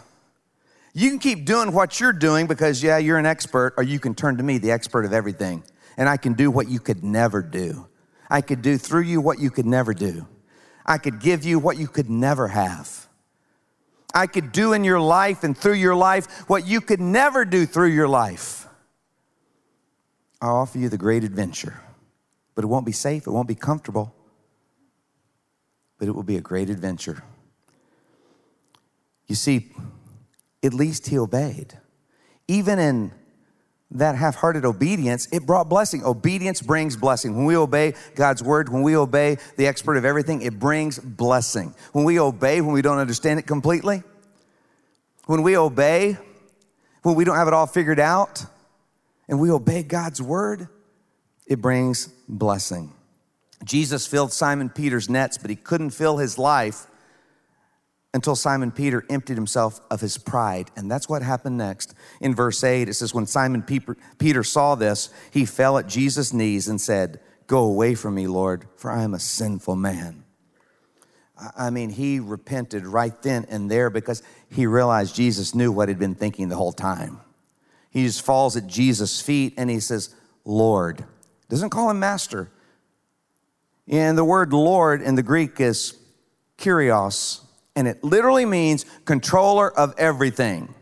[0.94, 4.16] You can keep doing what you're doing because, yeah, you're an expert, or you can
[4.16, 5.64] turn to me, the expert of everything
[6.00, 7.90] and I can do what you could never do.
[8.30, 10.26] I could do through you what you could never do.
[10.86, 13.09] I could give you what you could never have.
[14.14, 17.66] I could do in your life and through your life what you could never do
[17.66, 18.68] through your life.
[20.42, 21.80] I'll offer you the great adventure,
[22.56, 24.14] but it won't be safe, it won't be comfortable,
[25.98, 27.24] but it will be a great adventure.
[29.28, 29.72] You see,
[30.64, 31.78] at least he obeyed.
[32.48, 33.12] Even in
[33.92, 36.04] that half hearted obedience, it brought blessing.
[36.04, 37.36] Obedience brings blessing.
[37.36, 41.74] When we obey God's word, when we obey the expert of everything, it brings blessing.
[41.92, 44.04] When we obey, when we don't understand it completely,
[45.26, 46.18] when we obey,
[47.02, 48.46] when we don't have it all figured out,
[49.28, 50.68] and we obey God's word,
[51.48, 52.94] it brings blessing.
[53.64, 56.86] Jesus filled Simon Peter's nets, but he couldn't fill his life
[58.14, 60.72] until Simon Peter emptied himself of his pride.
[60.76, 61.94] And that's what happened next.
[62.20, 66.68] In verse 8, it says, When Simon Peter saw this, he fell at Jesus' knees
[66.68, 70.24] and said, Go away from me, Lord, for I am a sinful man.
[71.58, 76.00] I mean, he repented right then and there because he realized Jesus knew what he'd
[76.00, 77.22] been thinking the whole time.
[77.92, 80.14] He just falls at Jesus' feet and he says,
[80.46, 81.06] Lord.
[81.48, 82.52] Doesn't call him master.
[83.88, 85.98] And the word Lord in the Greek is
[86.58, 87.42] kurios,
[87.80, 90.76] and it literally means controller of everything.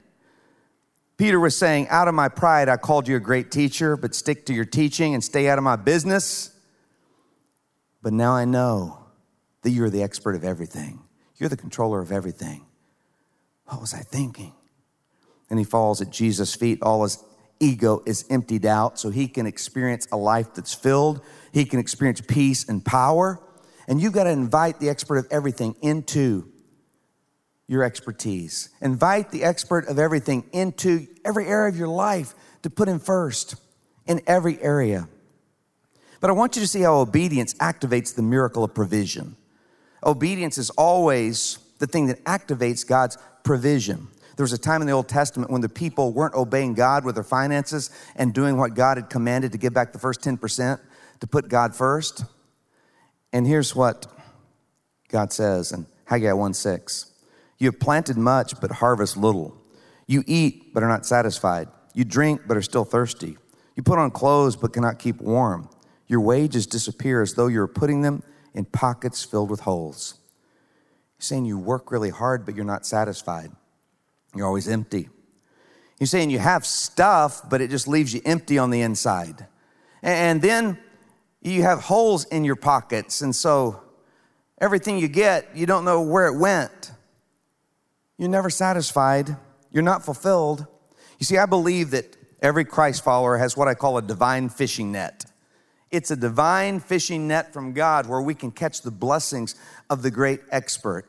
[1.15, 4.47] Peter was saying, Out of my pride, I called you a great teacher, but stick
[4.47, 6.49] to your teaching and stay out of my business.
[8.01, 9.05] but now I know
[9.61, 11.03] that you're the expert of everything.
[11.35, 12.65] You're the controller of everything.
[13.65, 14.53] What was I thinking?
[15.51, 16.79] And he falls at Jesus' feet.
[16.81, 17.23] All his
[17.59, 21.21] ego is emptied out so he can experience a life that's filled.
[21.51, 23.39] He can experience peace and power.
[23.87, 26.51] And you've got to invite the expert of everything into
[27.67, 28.69] your expertise.
[28.81, 33.55] Invite the expert of everything into every area of your life to put him first
[34.05, 35.07] in every area.
[36.19, 39.35] But I want you to see how obedience activates the miracle of provision.
[40.03, 44.07] Obedience is always the thing that activates God's provision.
[44.37, 47.15] There was a time in the Old Testament when the people weren't obeying God with
[47.15, 50.79] their finances and doing what God had commanded to give back the first 10%,
[51.19, 52.23] to put God first.
[53.33, 54.05] And here's what
[55.09, 57.11] God says in Haggai 1 6
[57.57, 59.57] You have planted much, but harvest little.
[60.05, 61.67] You eat, but are not satisfied.
[61.93, 63.37] You drink, but are still thirsty.
[63.75, 65.69] You put on clothes, but cannot keep warm.
[66.07, 70.15] Your wages disappear as though you're putting them in pockets filled with holes.
[71.17, 73.51] You're saying you work really hard, but you're not satisfied.
[74.35, 75.09] You're always empty.
[75.99, 79.47] You're saying you have stuff, but it just leaves you empty on the inside.
[80.03, 80.77] And then
[81.41, 83.81] you have holes in your pockets, and so
[84.59, 86.91] everything you get, you don't know where it went.
[88.17, 89.35] You're never satisfied.
[89.71, 90.65] You're not fulfilled.
[91.19, 94.91] You see, I believe that every Christ follower has what I call a divine fishing
[94.91, 95.25] net.
[95.89, 99.55] It's a divine fishing net from God where we can catch the blessings
[99.89, 101.05] of the great expert,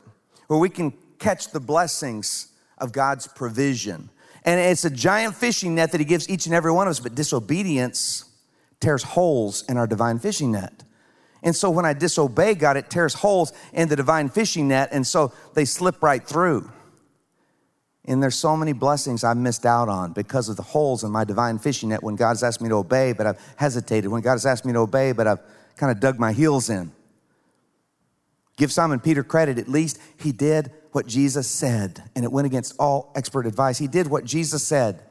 [0.47, 4.09] where we can catch the blessings of God's provision.
[4.45, 6.99] And it's a giant fishing net that He gives each and every one of us,
[6.99, 8.25] but disobedience
[8.79, 10.83] tears holes in our divine fishing net.
[11.43, 15.05] And so when I disobey God, it tears holes in the divine fishing net, and
[15.05, 16.71] so they slip right through.
[18.09, 21.23] And there's so many blessings I've missed out on because of the holes in my
[21.23, 24.09] divine fishing net when God's asked me to obey, but I've hesitated.
[24.09, 25.39] When God has asked me to obey, but I've
[25.77, 26.91] kind of dug my heels in.
[28.57, 32.75] Give Simon Peter credit, at least he did what Jesus said, and it went against
[32.79, 33.77] all expert advice.
[33.77, 35.03] He did what Jesus said.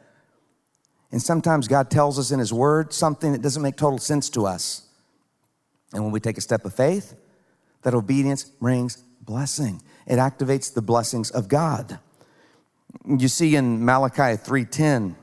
[1.13, 4.45] And sometimes God tells us in His Word something that doesn't make total sense to
[4.45, 4.83] us.
[5.95, 7.15] And when we take a step of faith,
[7.83, 9.81] that obedience brings blessing.
[10.05, 12.01] It activates the blessings of God.
[13.07, 15.17] You see in Malachi 3:10,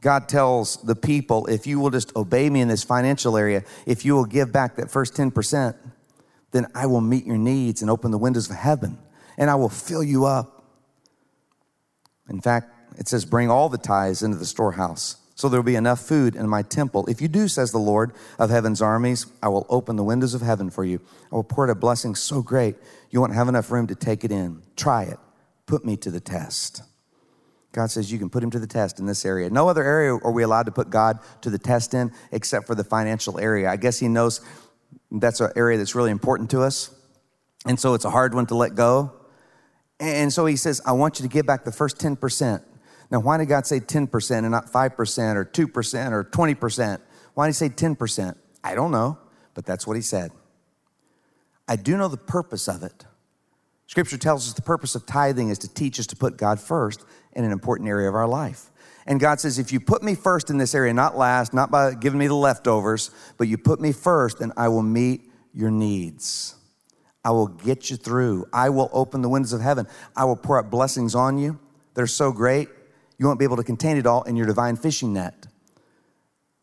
[0.00, 4.04] God tells the people, if you will just obey me in this financial area, if
[4.04, 5.74] you will give back that first 10%,
[6.52, 8.98] then I will meet your needs and open the windows of heaven
[9.36, 10.64] and I will fill you up.
[12.28, 15.76] In fact, it says, bring all the tithes into the storehouse so there will be
[15.76, 17.04] enough food in my temple.
[17.08, 20.40] If you do, says the Lord of heaven's armies, I will open the windows of
[20.40, 21.00] heaven for you.
[21.30, 22.76] I will pour out a blessing so great
[23.10, 24.62] you won't have enough room to take it in.
[24.76, 25.18] Try it.
[25.66, 26.82] Put me to the test.
[27.76, 29.50] God says you can put him to the test in this area.
[29.50, 32.74] No other area are we allowed to put God to the test in except for
[32.74, 33.68] the financial area.
[33.68, 34.40] I guess he knows
[35.10, 36.88] that's an area that's really important to us.
[37.66, 39.12] And so it's a hard one to let go.
[40.00, 42.62] And so he says, I want you to give back the first 10%.
[43.10, 47.00] Now, why did God say 10% and not 5% or 2% or 20%?
[47.34, 48.36] Why did he say 10%?
[48.64, 49.18] I don't know,
[49.52, 50.30] but that's what he said.
[51.68, 53.04] I do know the purpose of it.
[53.86, 57.04] Scripture tells us the purpose of tithing is to teach us to put God first
[57.36, 58.70] in an important area of our life.
[59.06, 61.94] And God says, if you put me first in this area, not last, not by
[61.94, 66.56] giving me the leftovers, but you put me first, then I will meet your needs.
[67.24, 68.46] I will get you through.
[68.52, 69.86] I will open the windows of heaven.
[70.16, 71.60] I will pour out blessings on you
[71.94, 72.68] that are so great,
[73.18, 75.46] you won't be able to contain it all in your divine fishing net.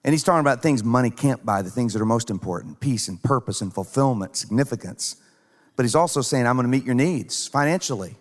[0.04, 3.08] And he's talking about things money can't buy, the things that are most important peace
[3.08, 5.16] and purpose and fulfillment, significance.
[5.76, 8.16] But he's also saying, I'm going to meet your needs financially,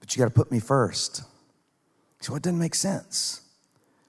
[0.00, 1.24] but you got to put me first.
[2.24, 3.42] So it doesn't make sense.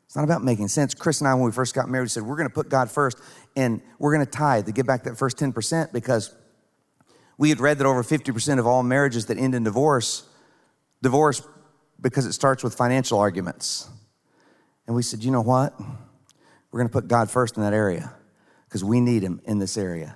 [0.06, 0.94] It's not about making sense.
[0.94, 3.20] Chris and I, when we first got married, said, We're going to put God first
[3.58, 6.34] and we're going to tithe to get back that first 10% because
[7.38, 10.24] we had read that over 50% of all marriages that end in divorce,
[11.02, 11.46] divorce
[12.00, 13.90] because it starts with financial arguments.
[14.88, 15.78] And we said, You know what?
[16.72, 18.14] We're going to put God first in that area
[18.70, 20.16] because we need Him in this area.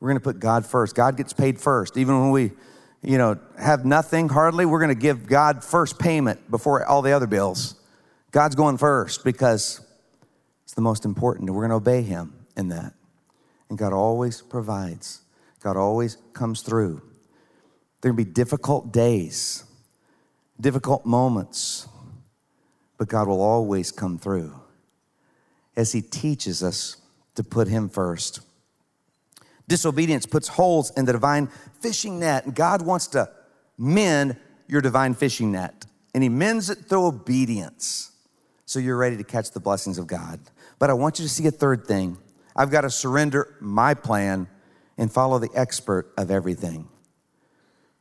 [0.00, 0.94] We're going to put God first.
[0.94, 1.98] God gets paid first.
[1.98, 2.52] Even when we
[3.06, 7.12] you know, have nothing hardly, we're going to give God first payment before all the
[7.12, 7.76] other bills.
[8.32, 9.80] God's going first because
[10.64, 12.94] it's the most important, we're going to obey Him in that.
[13.68, 15.22] And God always provides,
[15.60, 17.00] God always comes through.
[18.00, 19.62] There can be difficult days,
[20.60, 21.86] difficult moments,
[22.98, 24.52] but God will always come through
[25.76, 26.96] as He teaches us
[27.36, 28.40] to put Him first.
[29.68, 31.48] Disobedience puts holes in the divine
[31.80, 33.30] fishing net, and God wants to
[33.76, 34.36] mend
[34.68, 35.86] your divine fishing net.
[36.14, 38.12] And He mends it through obedience.
[38.64, 40.40] So you're ready to catch the blessings of God.
[40.78, 42.18] But I want you to see a third thing.
[42.54, 44.48] I've got to surrender my plan
[44.98, 46.88] and follow the expert of everything.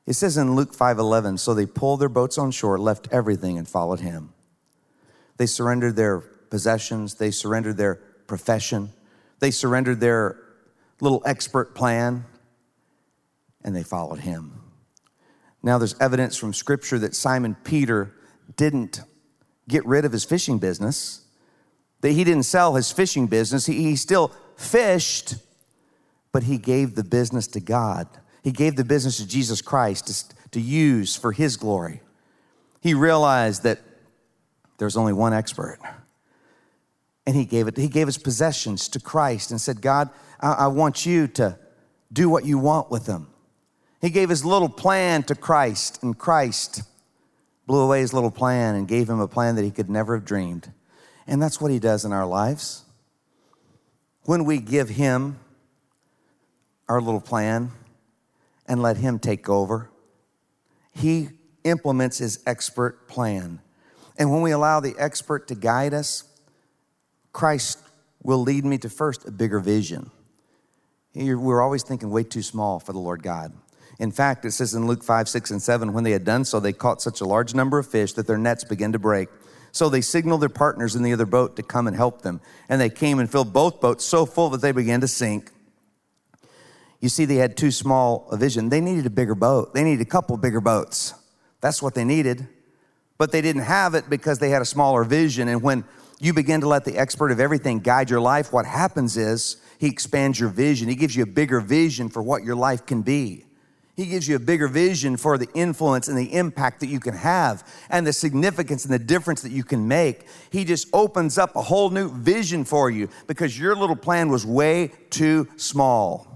[0.05, 3.67] It says in Luke 5:11, so they pulled their boats on shore, left everything and
[3.67, 4.33] followed him.
[5.37, 7.95] They surrendered their possessions, they surrendered their
[8.27, 8.91] profession,
[9.39, 10.37] they surrendered their
[11.01, 12.25] little expert plan
[13.63, 14.61] and they followed him.
[15.63, 18.13] Now there's evidence from scripture that Simon Peter
[18.55, 19.01] didn't
[19.67, 21.25] get rid of his fishing business.
[22.01, 23.65] That he didn't sell his fishing business.
[23.65, 25.35] He, still fished,
[26.31, 28.07] but he gave the business to God.
[28.43, 32.01] He gave the business to Jesus Christ to, to use for his glory.
[32.81, 33.79] He realized that
[34.77, 35.79] there's only one expert.
[37.25, 40.67] And he gave it, he gave his possessions to Christ and said, God, I, I
[40.67, 41.57] want you to
[42.11, 43.27] do what you want with them.
[44.01, 46.83] He gave his little plan to Christ, and Christ
[47.65, 50.25] blew away his little plan and gave him a plan that he could never have
[50.25, 50.71] dreamed.
[51.25, 52.83] And that's what he does in our lives.
[54.25, 55.39] When we give him
[56.87, 57.71] our little plan,
[58.67, 59.89] and let Him take over.
[60.91, 61.29] He
[61.63, 63.59] implements His expert plan.
[64.17, 66.23] And when we allow the expert to guide us,
[67.33, 67.79] Christ
[68.23, 70.09] will lead me to first a bigger vision.
[71.15, 73.53] We're always thinking way too small for the Lord God.
[73.99, 76.59] In fact, it says in Luke 5, 6, and 7, when they had done so,
[76.59, 79.29] they caught such a large number of fish that their nets began to break.
[79.71, 82.41] So they signaled their partners in the other boat to come and help them.
[82.67, 85.51] And they came and filled both boats so full that they began to sink.
[86.99, 88.69] You see, they had too small a vision.
[88.69, 89.73] They needed a bigger boat.
[89.73, 91.13] They needed a couple bigger boats.
[91.61, 92.47] That's what they needed.
[93.17, 95.47] But they didn't have it because they had a smaller vision.
[95.47, 95.85] And when
[96.19, 99.87] you begin to let the expert of everything guide your life, what happens is he
[99.87, 100.87] expands your vision.
[100.87, 103.45] He gives you a bigger vision for what your life can be.
[103.95, 107.15] He gives you a bigger vision for the influence and the impact that you can
[107.15, 110.25] have and the significance and the difference that you can make.
[110.49, 114.45] He just opens up a whole new vision for you because your little plan was
[114.45, 116.27] way too small.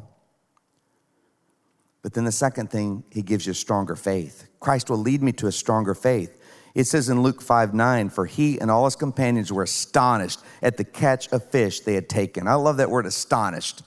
[2.01, 4.47] But then the second thing, he gives you stronger faith.
[4.61, 6.38] Christ will lead me to a stronger faith.
[6.75, 10.77] It says in Luke 5 9, for he and all his companions were astonished at
[10.77, 12.47] the catch of fish they had taken.
[12.47, 13.81] I love that word astonished.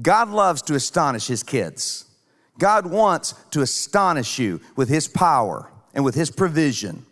[0.00, 2.04] God loves to astonish his kids.
[2.58, 7.06] God wants to astonish you with his power and with his provision.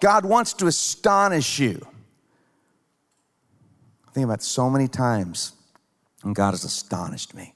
[0.00, 1.86] God wants to astonish you.
[4.08, 5.52] I think about so many times
[6.22, 7.54] when God has astonished me.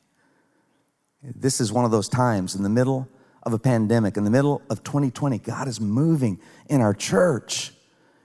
[1.23, 3.09] This is one of those times in the middle
[3.47, 7.73] of a pandemic, in the middle of 2020, God is moving in our church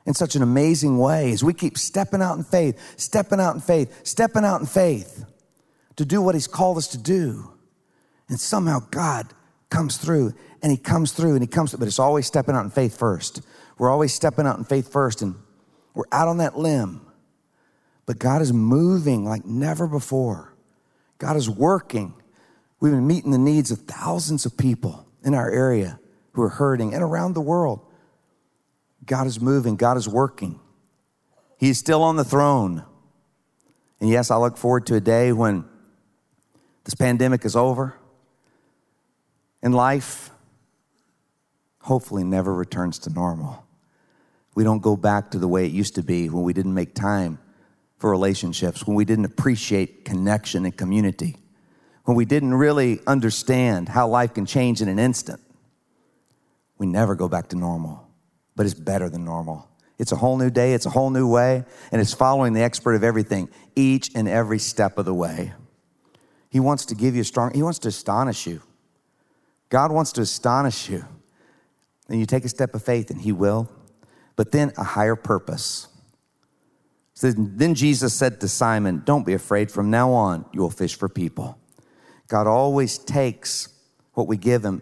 [0.08, 3.62] in such an amazing way as we keep stepping out in faith, stepping out in
[3.62, 5.24] faith, stepping out in faith
[5.96, 7.54] to do what He's called us to do.
[8.30, 9.32] And somehow God
[9.70, 12.66] comes through and He comes through and He comes through, but it's always stepping out
[12.66, 13.42] in faith first.
[13.78, 15.36] We're always stepping out in faith first and
[15.94, 17.06] we're out on that limb.
[18.08, 20.56] But God is moving like never before.
[21.20, 22.16] God is working.
[22.80, 26.00] We've been meeting the needs of thousands of people in our area
[26.34, 27.86] who are hurting and around the world.
[29.06, 30.60] God is moving, God is working.
[31.58, 32.84] He is still on the throne.
[34.00, 35.66] And yes, I look forward to a day when
[36.84, 37.96] this pandemic is over
[39.62, 40.32] and life
[41.82, 43.66] hopefully never returns to normal.
[44.56, 46.96] We don't go back to the way it used to be when we didn't make
[46.96, 47.40] time
[47.98, 51.38] for relationships, when we didn't appreciate connection and community
[52.12, 55.40] when we didn't really understand how life can change in an instant,
[56.78, 58.06] we never go back to normal,
[58.54, 59.66] but it's better than normal.
[59.98, 62.96] It's a whole new day, it's a whole new way, and it's following the expert
[62.96, 63.48] of everything
[63.78, 65.54] each and every step of the way.
[66.50, 68.62] He wants to give you strong, he wants to astonish you.
[69.70, 71.06] God wants to astonish you.
[72.10, 73.72] And you take a step of faith, and he will,
[74.36, 75.88] but then a higher purpose.
[77.14, 79.72] So then Jesus said to Simon, Don't be afraid.
[79.72, 81.58] From now on, you will fish for people.
[82.32, 83.68] God always takes
[84.14, 84.82] what we give him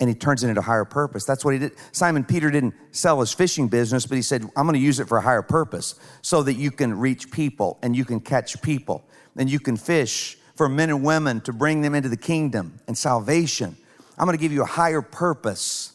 [0.00, 1.24] and he turns it into a higher purpose.
[1.24, 1.72] That's what he did.
[1.92, 5.08] Simon Peter didn't sell his fishing business, but he said, I'm going to use it
[5.08, 9.02] for a higher purpose so that you can reach people and you can catch people
[9.34, 12.98] and you can fish for men and women to bring them into the kingdom and
[12.98, 13.78] salvation.
[14.18, 15.94] I'm going to give you a higher purpose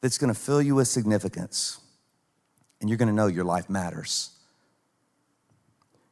[0.00, 1.80] that's going to fill you with significance.
[2.80, 4.30] And you're going to know your life matters.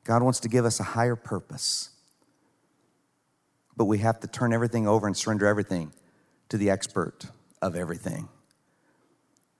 [0.02, 1.90] God wants to give us a higher purpose
[3.78, 5.92] but we have to turn everything over and surrender everything
[6.48, 7.26] to the expert
[7.62, 8.28] of everything.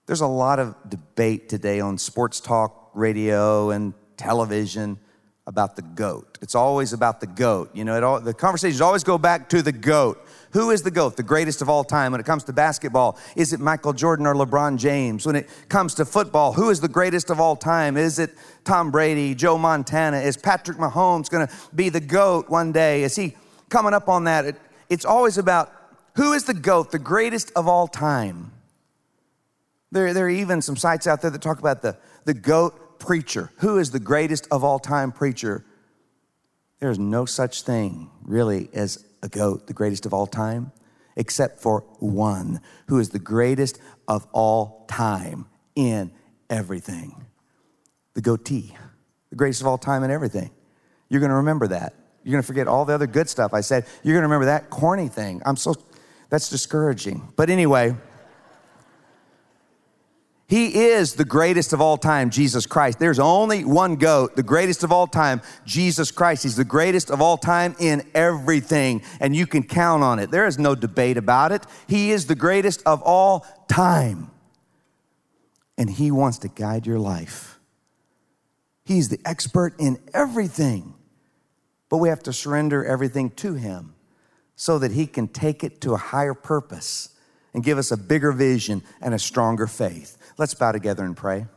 [0.05, 4.99] There's a lot of debate today on sports talk radio and television
[5.47, 6.37] about the goat.
[6.41, 7.71] It's always about the goat.
[7.73, 10.23] You know, all, the conversations always go back to the goat.
[10.51, 12.11] Who is the GOAT, the greatest of all time?
[12.11, 15.27] When it comes to basketball, is it Michael Jordan or LeBron James?
[15.27, 17.97] When it comes to football, who is the greatest of all time?
[17.97, 18.31] Is it
[18.63, 20.17] Tom Brady, Joe Montana?
[20.17, 23.03] Is Patrick Mahomes going to be the GOAT one day?
[23.03, 23.35] Is he
[23.69, 24.55] coming up on that, it,
[24.89, 25.71] it's always about
[26.15, 28.51] who is the GOAT, the greatest of all time.
[29.91, 33.51] There, there are even some sites out there that talk about the, the GOAT preacher.
[33.57, 35.65] Who is the greatest of all time preacher?
[36.79, 40.71] There is no such thing, really, as a GOAT, the greatest of all time,
[41.15, 46.11] except for one who is the greatest of all time in
[46.49, 47.25] everything
[48.15, 48.75] the goatee,
[49.29, 50.51] the greatest of all time in everything.
[51.07, 51.93] You're going to remember that.
[52.23, 53.85] You're going to forget all the other good stuff I said.
[54.03, 55.41] You're going to remember that corny thing.
[55.45, 55.75] I'm so,
[56.29, 57.31] that's discouraging.
[57.35, 57.95] But anyway,
[60.49, 62.97] he is the greatest of all time, Jesus Christ.
[62.97, 66.41] There's only one goat, the greatest of all time, Jesus Christ.
[66.41, 70.31] He's the greatest of all time in everything, and you can count on it.
[70.31, 71.67] There is no debate about it.
[71.87, 74.31] He is the greatest of all time,
[75.77, 77.59] and He wants to guide your life.
[78.83, 80.95] He's the expert in everything,
[81.89, 83.95] but we have to surrender everything to Him
[84.55, 87.09] so that He can take it to a higher purpose
[87.53, 90.17] and give us a bigger vision and a stronger faith.
[90.37, 91.47] Let's bow together and pray.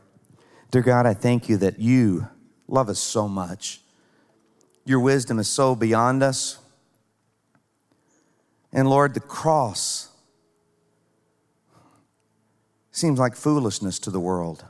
[0.71, 2.27] Dear God, I thank you that you
[2.67, 3.81] love us so much.
[4.85, 6.57] Your wisdom is so beyond us.
[8.71, 10.09] And Lord, the cross
[12.91, 14.65] seems like foolishness to the world.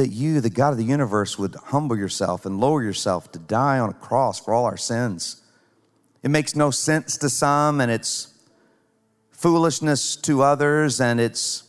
[0.00, 3.78] That you, the God of the universe, would humble yourself and lower yourself to die
[3.78, 5.42] on a cross for all our sins.
[6.22, 8.32] It makes no sense to some, and it's
[9.30, 11.64] foolishness to others, and it's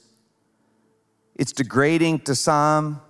[1.35, 3.01] it's degrading to some.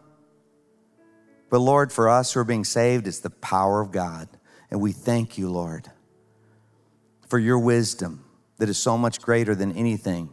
[1.52, 4.28] But Lord, for us who are being saved, it's the power of God.
[4.72, 5.92] And we thank you, Lord,
[7.28, 8.26] for your wisdom
[8.58, 10.32] that is so much greater than anything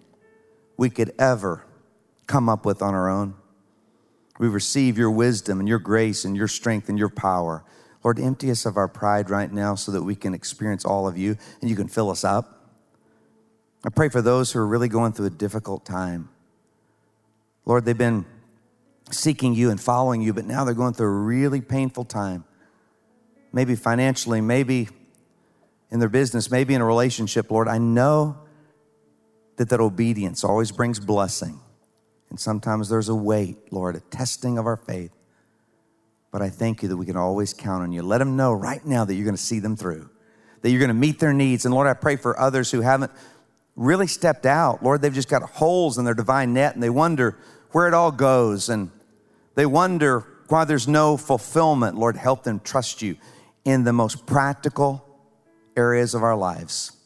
[0.79, 1.67] we could ever
[2.27, 3.35] come up with on our own.
[4.39, 7.65] We receive your wisdom and your grace and your strength and your power.
[8.05, 11.19] Lord, empty us of our pride right now so that we can experience all of
[11.19, 12.71] you and you can fill us up.
[13.85, 16.29] I pray for those who are really going through a difficult time.
[17.65, 18.25] Lord, they've been
[19.11, 22.45] seeking you and following you, but now they're going through a really painful time.
[23.53, 24.89] Maybe financially, maybe
[25.91, 27.69] in their business, maybe in a relationship, Lord.
[27.69, 28.39] I know
[29.57, 31.61] that that obedience always brings blessing.
[32.31, 35.13] And sometimes there's a weight, Lord, a testing of our faith.
[36.31, 38.03] But I thank you that we can always count on you.
[38.03, 40.11] Let them know right now that you're going to see them through,
[40.61, 41.65] that you're going to meet their needs.
[41.65, 43.13] And Lord, I pray for others who haven't
[43.77, 44.83] really stepped out.
[44.83, 47.39] Lord, they've just got holes in their divine net and they wonder,
[47.71, 48.69] where it all goes.
[48.69, 48.91] And
[49.55, 51.97] they wonder why there's no fulfillment.
[51.97, 53.17] Lord, help them trust you
[53.65, 55.05] in the most practical
[55.77, 56.98] areas of our lives.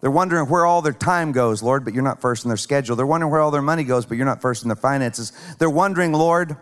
[0.00, 2.96] They're wondering where all their time goes, Lord, but you're not first in their schedule.
[2.96, 5.32] They're wondering where all their money goes, but you're not first in their finances.
[5.58, 6.56] They're wondering, Lord,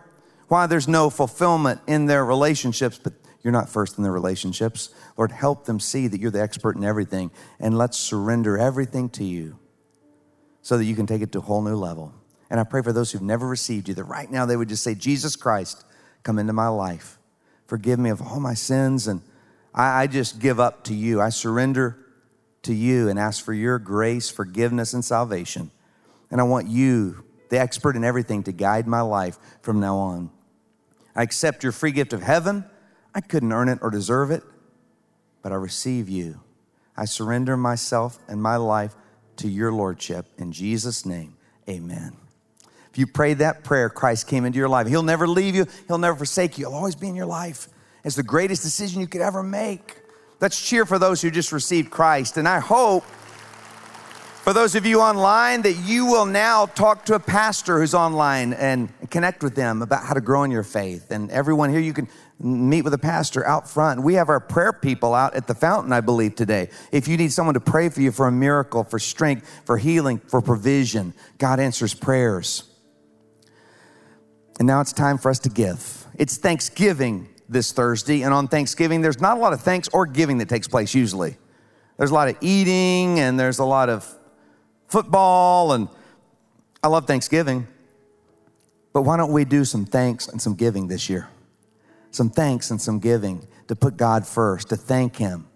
[0.47, 3.13] why there's no fulfillment in their relationships, but
[3.43, 4.89] you're not first in their relationships.
[5.17, 7.29] Lord, help them see that you're the expert in everything,
[7.59, 9.59] and let's surrender everything to you
[10.61, 12.13] so that you can take it to a whole new level.
[12.49, 14.83] And I pray for those who've never received you that right now they would just
[14.83, 15.83] say, Jesus Christ,
[16.23, 17.19] come into my life.
[17.67, 19.07] Forgive me of all my sins.
[19.07, 19.21] And
[19.73, 21.21] I, I just give up to you.
[21.21, 21.97] I surrender
[22.65, 25.71] to you and ask for your grace, forgiveness, and salvation.
[26.29, 30.29] And I want you, the expert in everything, to guide my life from now on.
[31.15, 32.65] I accept your free gift of heaven.
[33.13, 34.43] I couldn't earn it or deserve it,
[35.41, 36.41] but I receive you.
[36.97, 38.93] I surrender myself and my life
[39.37, 40.27] to your lordship.
[40.37, 41.37] In Jesus' name,
[41.69, 42.17] amen.
[42.91, 44.87] If you prayed that prayer, Christ came into your life.
[44.87, 46.67] He'll never leave you, He'll never forsake you.
[46.67, 47.67] He'll always be in your life.
[48.03, 49.97] It's the greatest decision you could ever make.
[50.41, 52.37] Let's cheer for those who just received Christ.
[52.37, 53.05] And I hope
[54.43, 58.53] for those of you online that you will now talk to a pastor who's online
[58.53, 61.09] and connect with them about how to grow in your faith.
[61.09, 62.07] And everyone here, you can
[62.39, 64.03] meet with a pastor out front.
[64.03, 66.69] We have our prayer people out at the fountain, I believe, today.
[66.91, 70.19] If you need someone to pray for you for a miracle, for strength, for healing,
[70.19, 72.69] for provision, God answers prayers.
[74.59, 76.05] And now it's time for us to give.
[76.19, 80.39] It's Thanksgiving this Thursday, and on Thanksgiving, there's not a lot of thanks or giving
[80.39, 81.37] that takes place usually.
[81.97, 84.05] There's a lot of eating and there's a lot of
[84.87, 85.87] football, and
[86.83, 87.67] I love Thanksgiving.
[88.93, 91.27] But why don't we do some thanks and some giving this year?
[92.11, 95.47] Some thanks and some giving to put God first, to thank Him,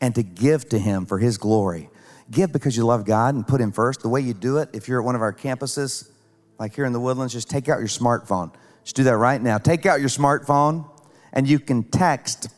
[0.00, 1.90] and to give to Him for His glory.
[2.30, 4.00] Give because you love God and put Him first.
[4.00, 6.10] The way you do it, if you're at one of our campuses,
[6.58, 8.52] like here in the woodlands, just take out your smartphone.
[8.84, 9.58] Just do that right now.
[9.58, 10.88] Take out your smartphone
[11.32, 12.48] and you can text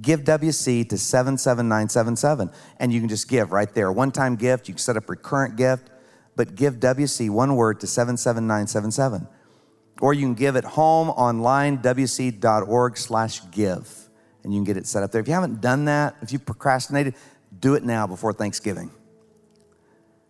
[0.00, 3.92] give WC to 77977 and you can just give right there.
[3.92, 5.90] One time gift, you can set up recurrent gift,
[6.36, 9.28] but give WC one word to 77977.
[10.00, 14.08] Or you can give at home online, wc.org slash give.
[14.42, 15.20] and you can get it set up there.
[15.20, 17.14] If you haven't done that, if you've procrastinated,
[17.58, 18.90] do it now before Thanksgiving.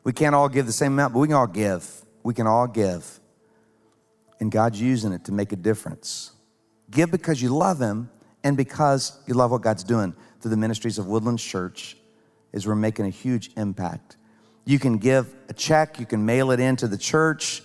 [0.03, 1.89] We can't all give the same amount, but we can all give.
[2.25, 3.21] We can all give.
[4.41, 6.33] And God's using it to make a difference.
[6.91, 8.11] Give because you love Him
[8.43, 11.97] and because you love what God's doing through the ministries of Woodlands Church
[12.53, 14.17] is we're making a huge impact.
[14.65, 17.63] You can give a check, you can mail it in to the church,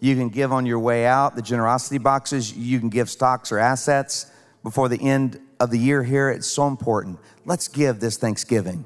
[0.00, 3.58] you can give on your way out, the generosity boxes, you can give stocks or
[3.58, 4.30] assets
[4.62, 6.30] before the end of the year here.
[6.30, 7.18] It's so important.
[7.44, 8.84] Let's give this Thanksgiving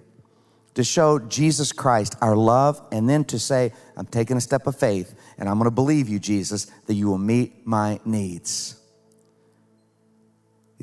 [0.74, 4.76] to show Jesus Christ our love and then to say, I'm taking a step of
[4.76, 8.80] faith and I'm going to believe you, Jesus, that you will meet my needs.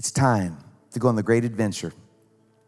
[0.02, 0.58] It's time
[0.94, 1.94] to go on the great adventure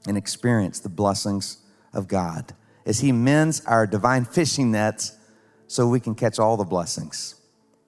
[0.07, 1.57] and experience the blessings
[1.91, 2.53] of God
[2.86, 5.17] as He mends our divine fishing nets
[5.65, 7.41] so we can catch all the blessings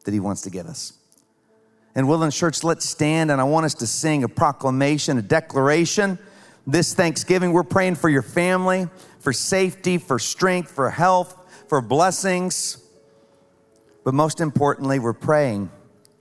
[0.04, 0.94] that He wants to give us.
[1.94, 6.18] And Woodlands Church, let's stand and I want us to sing a proclamation, a declaration.
[6.66, 8.88] This Thanksgiving, we're praying for your family,
[9.20, 11.38] for safety, for strength, for health,
[11.70, 12.84] for blessings.
[14.04, 15.70] But most importantly, we're praying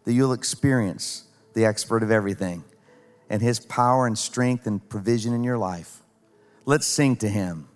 [0.05, 2.64] that you'll experience the expert of everything
[3.29, 6.03] and his power and strength and provision in your life.
[6.64, 7.68] Let's sing to him.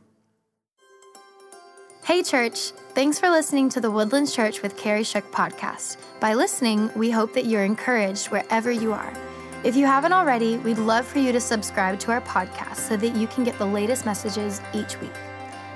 [2.05, 2.70] Hey, church.
[2.94, 5.99] Thanks for listening to the Woodlands Church with Kerry Shook podcast.
[6.20, 9.12] By listening, we hope that you're encouraged wherever you are.
[9.62, 13.14] If you haven't already, we'd love for you to subscribe to our podcast so that
[13.14, 15.12] you can get the latest messages each week.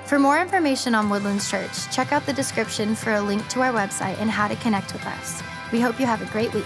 [0.05, 3.71] For more information on Woodlands Church, check out the description for a link to our
[3.71, 5.43] website and how to connect with us.
[5.71, 6.65] We hope you have a great week.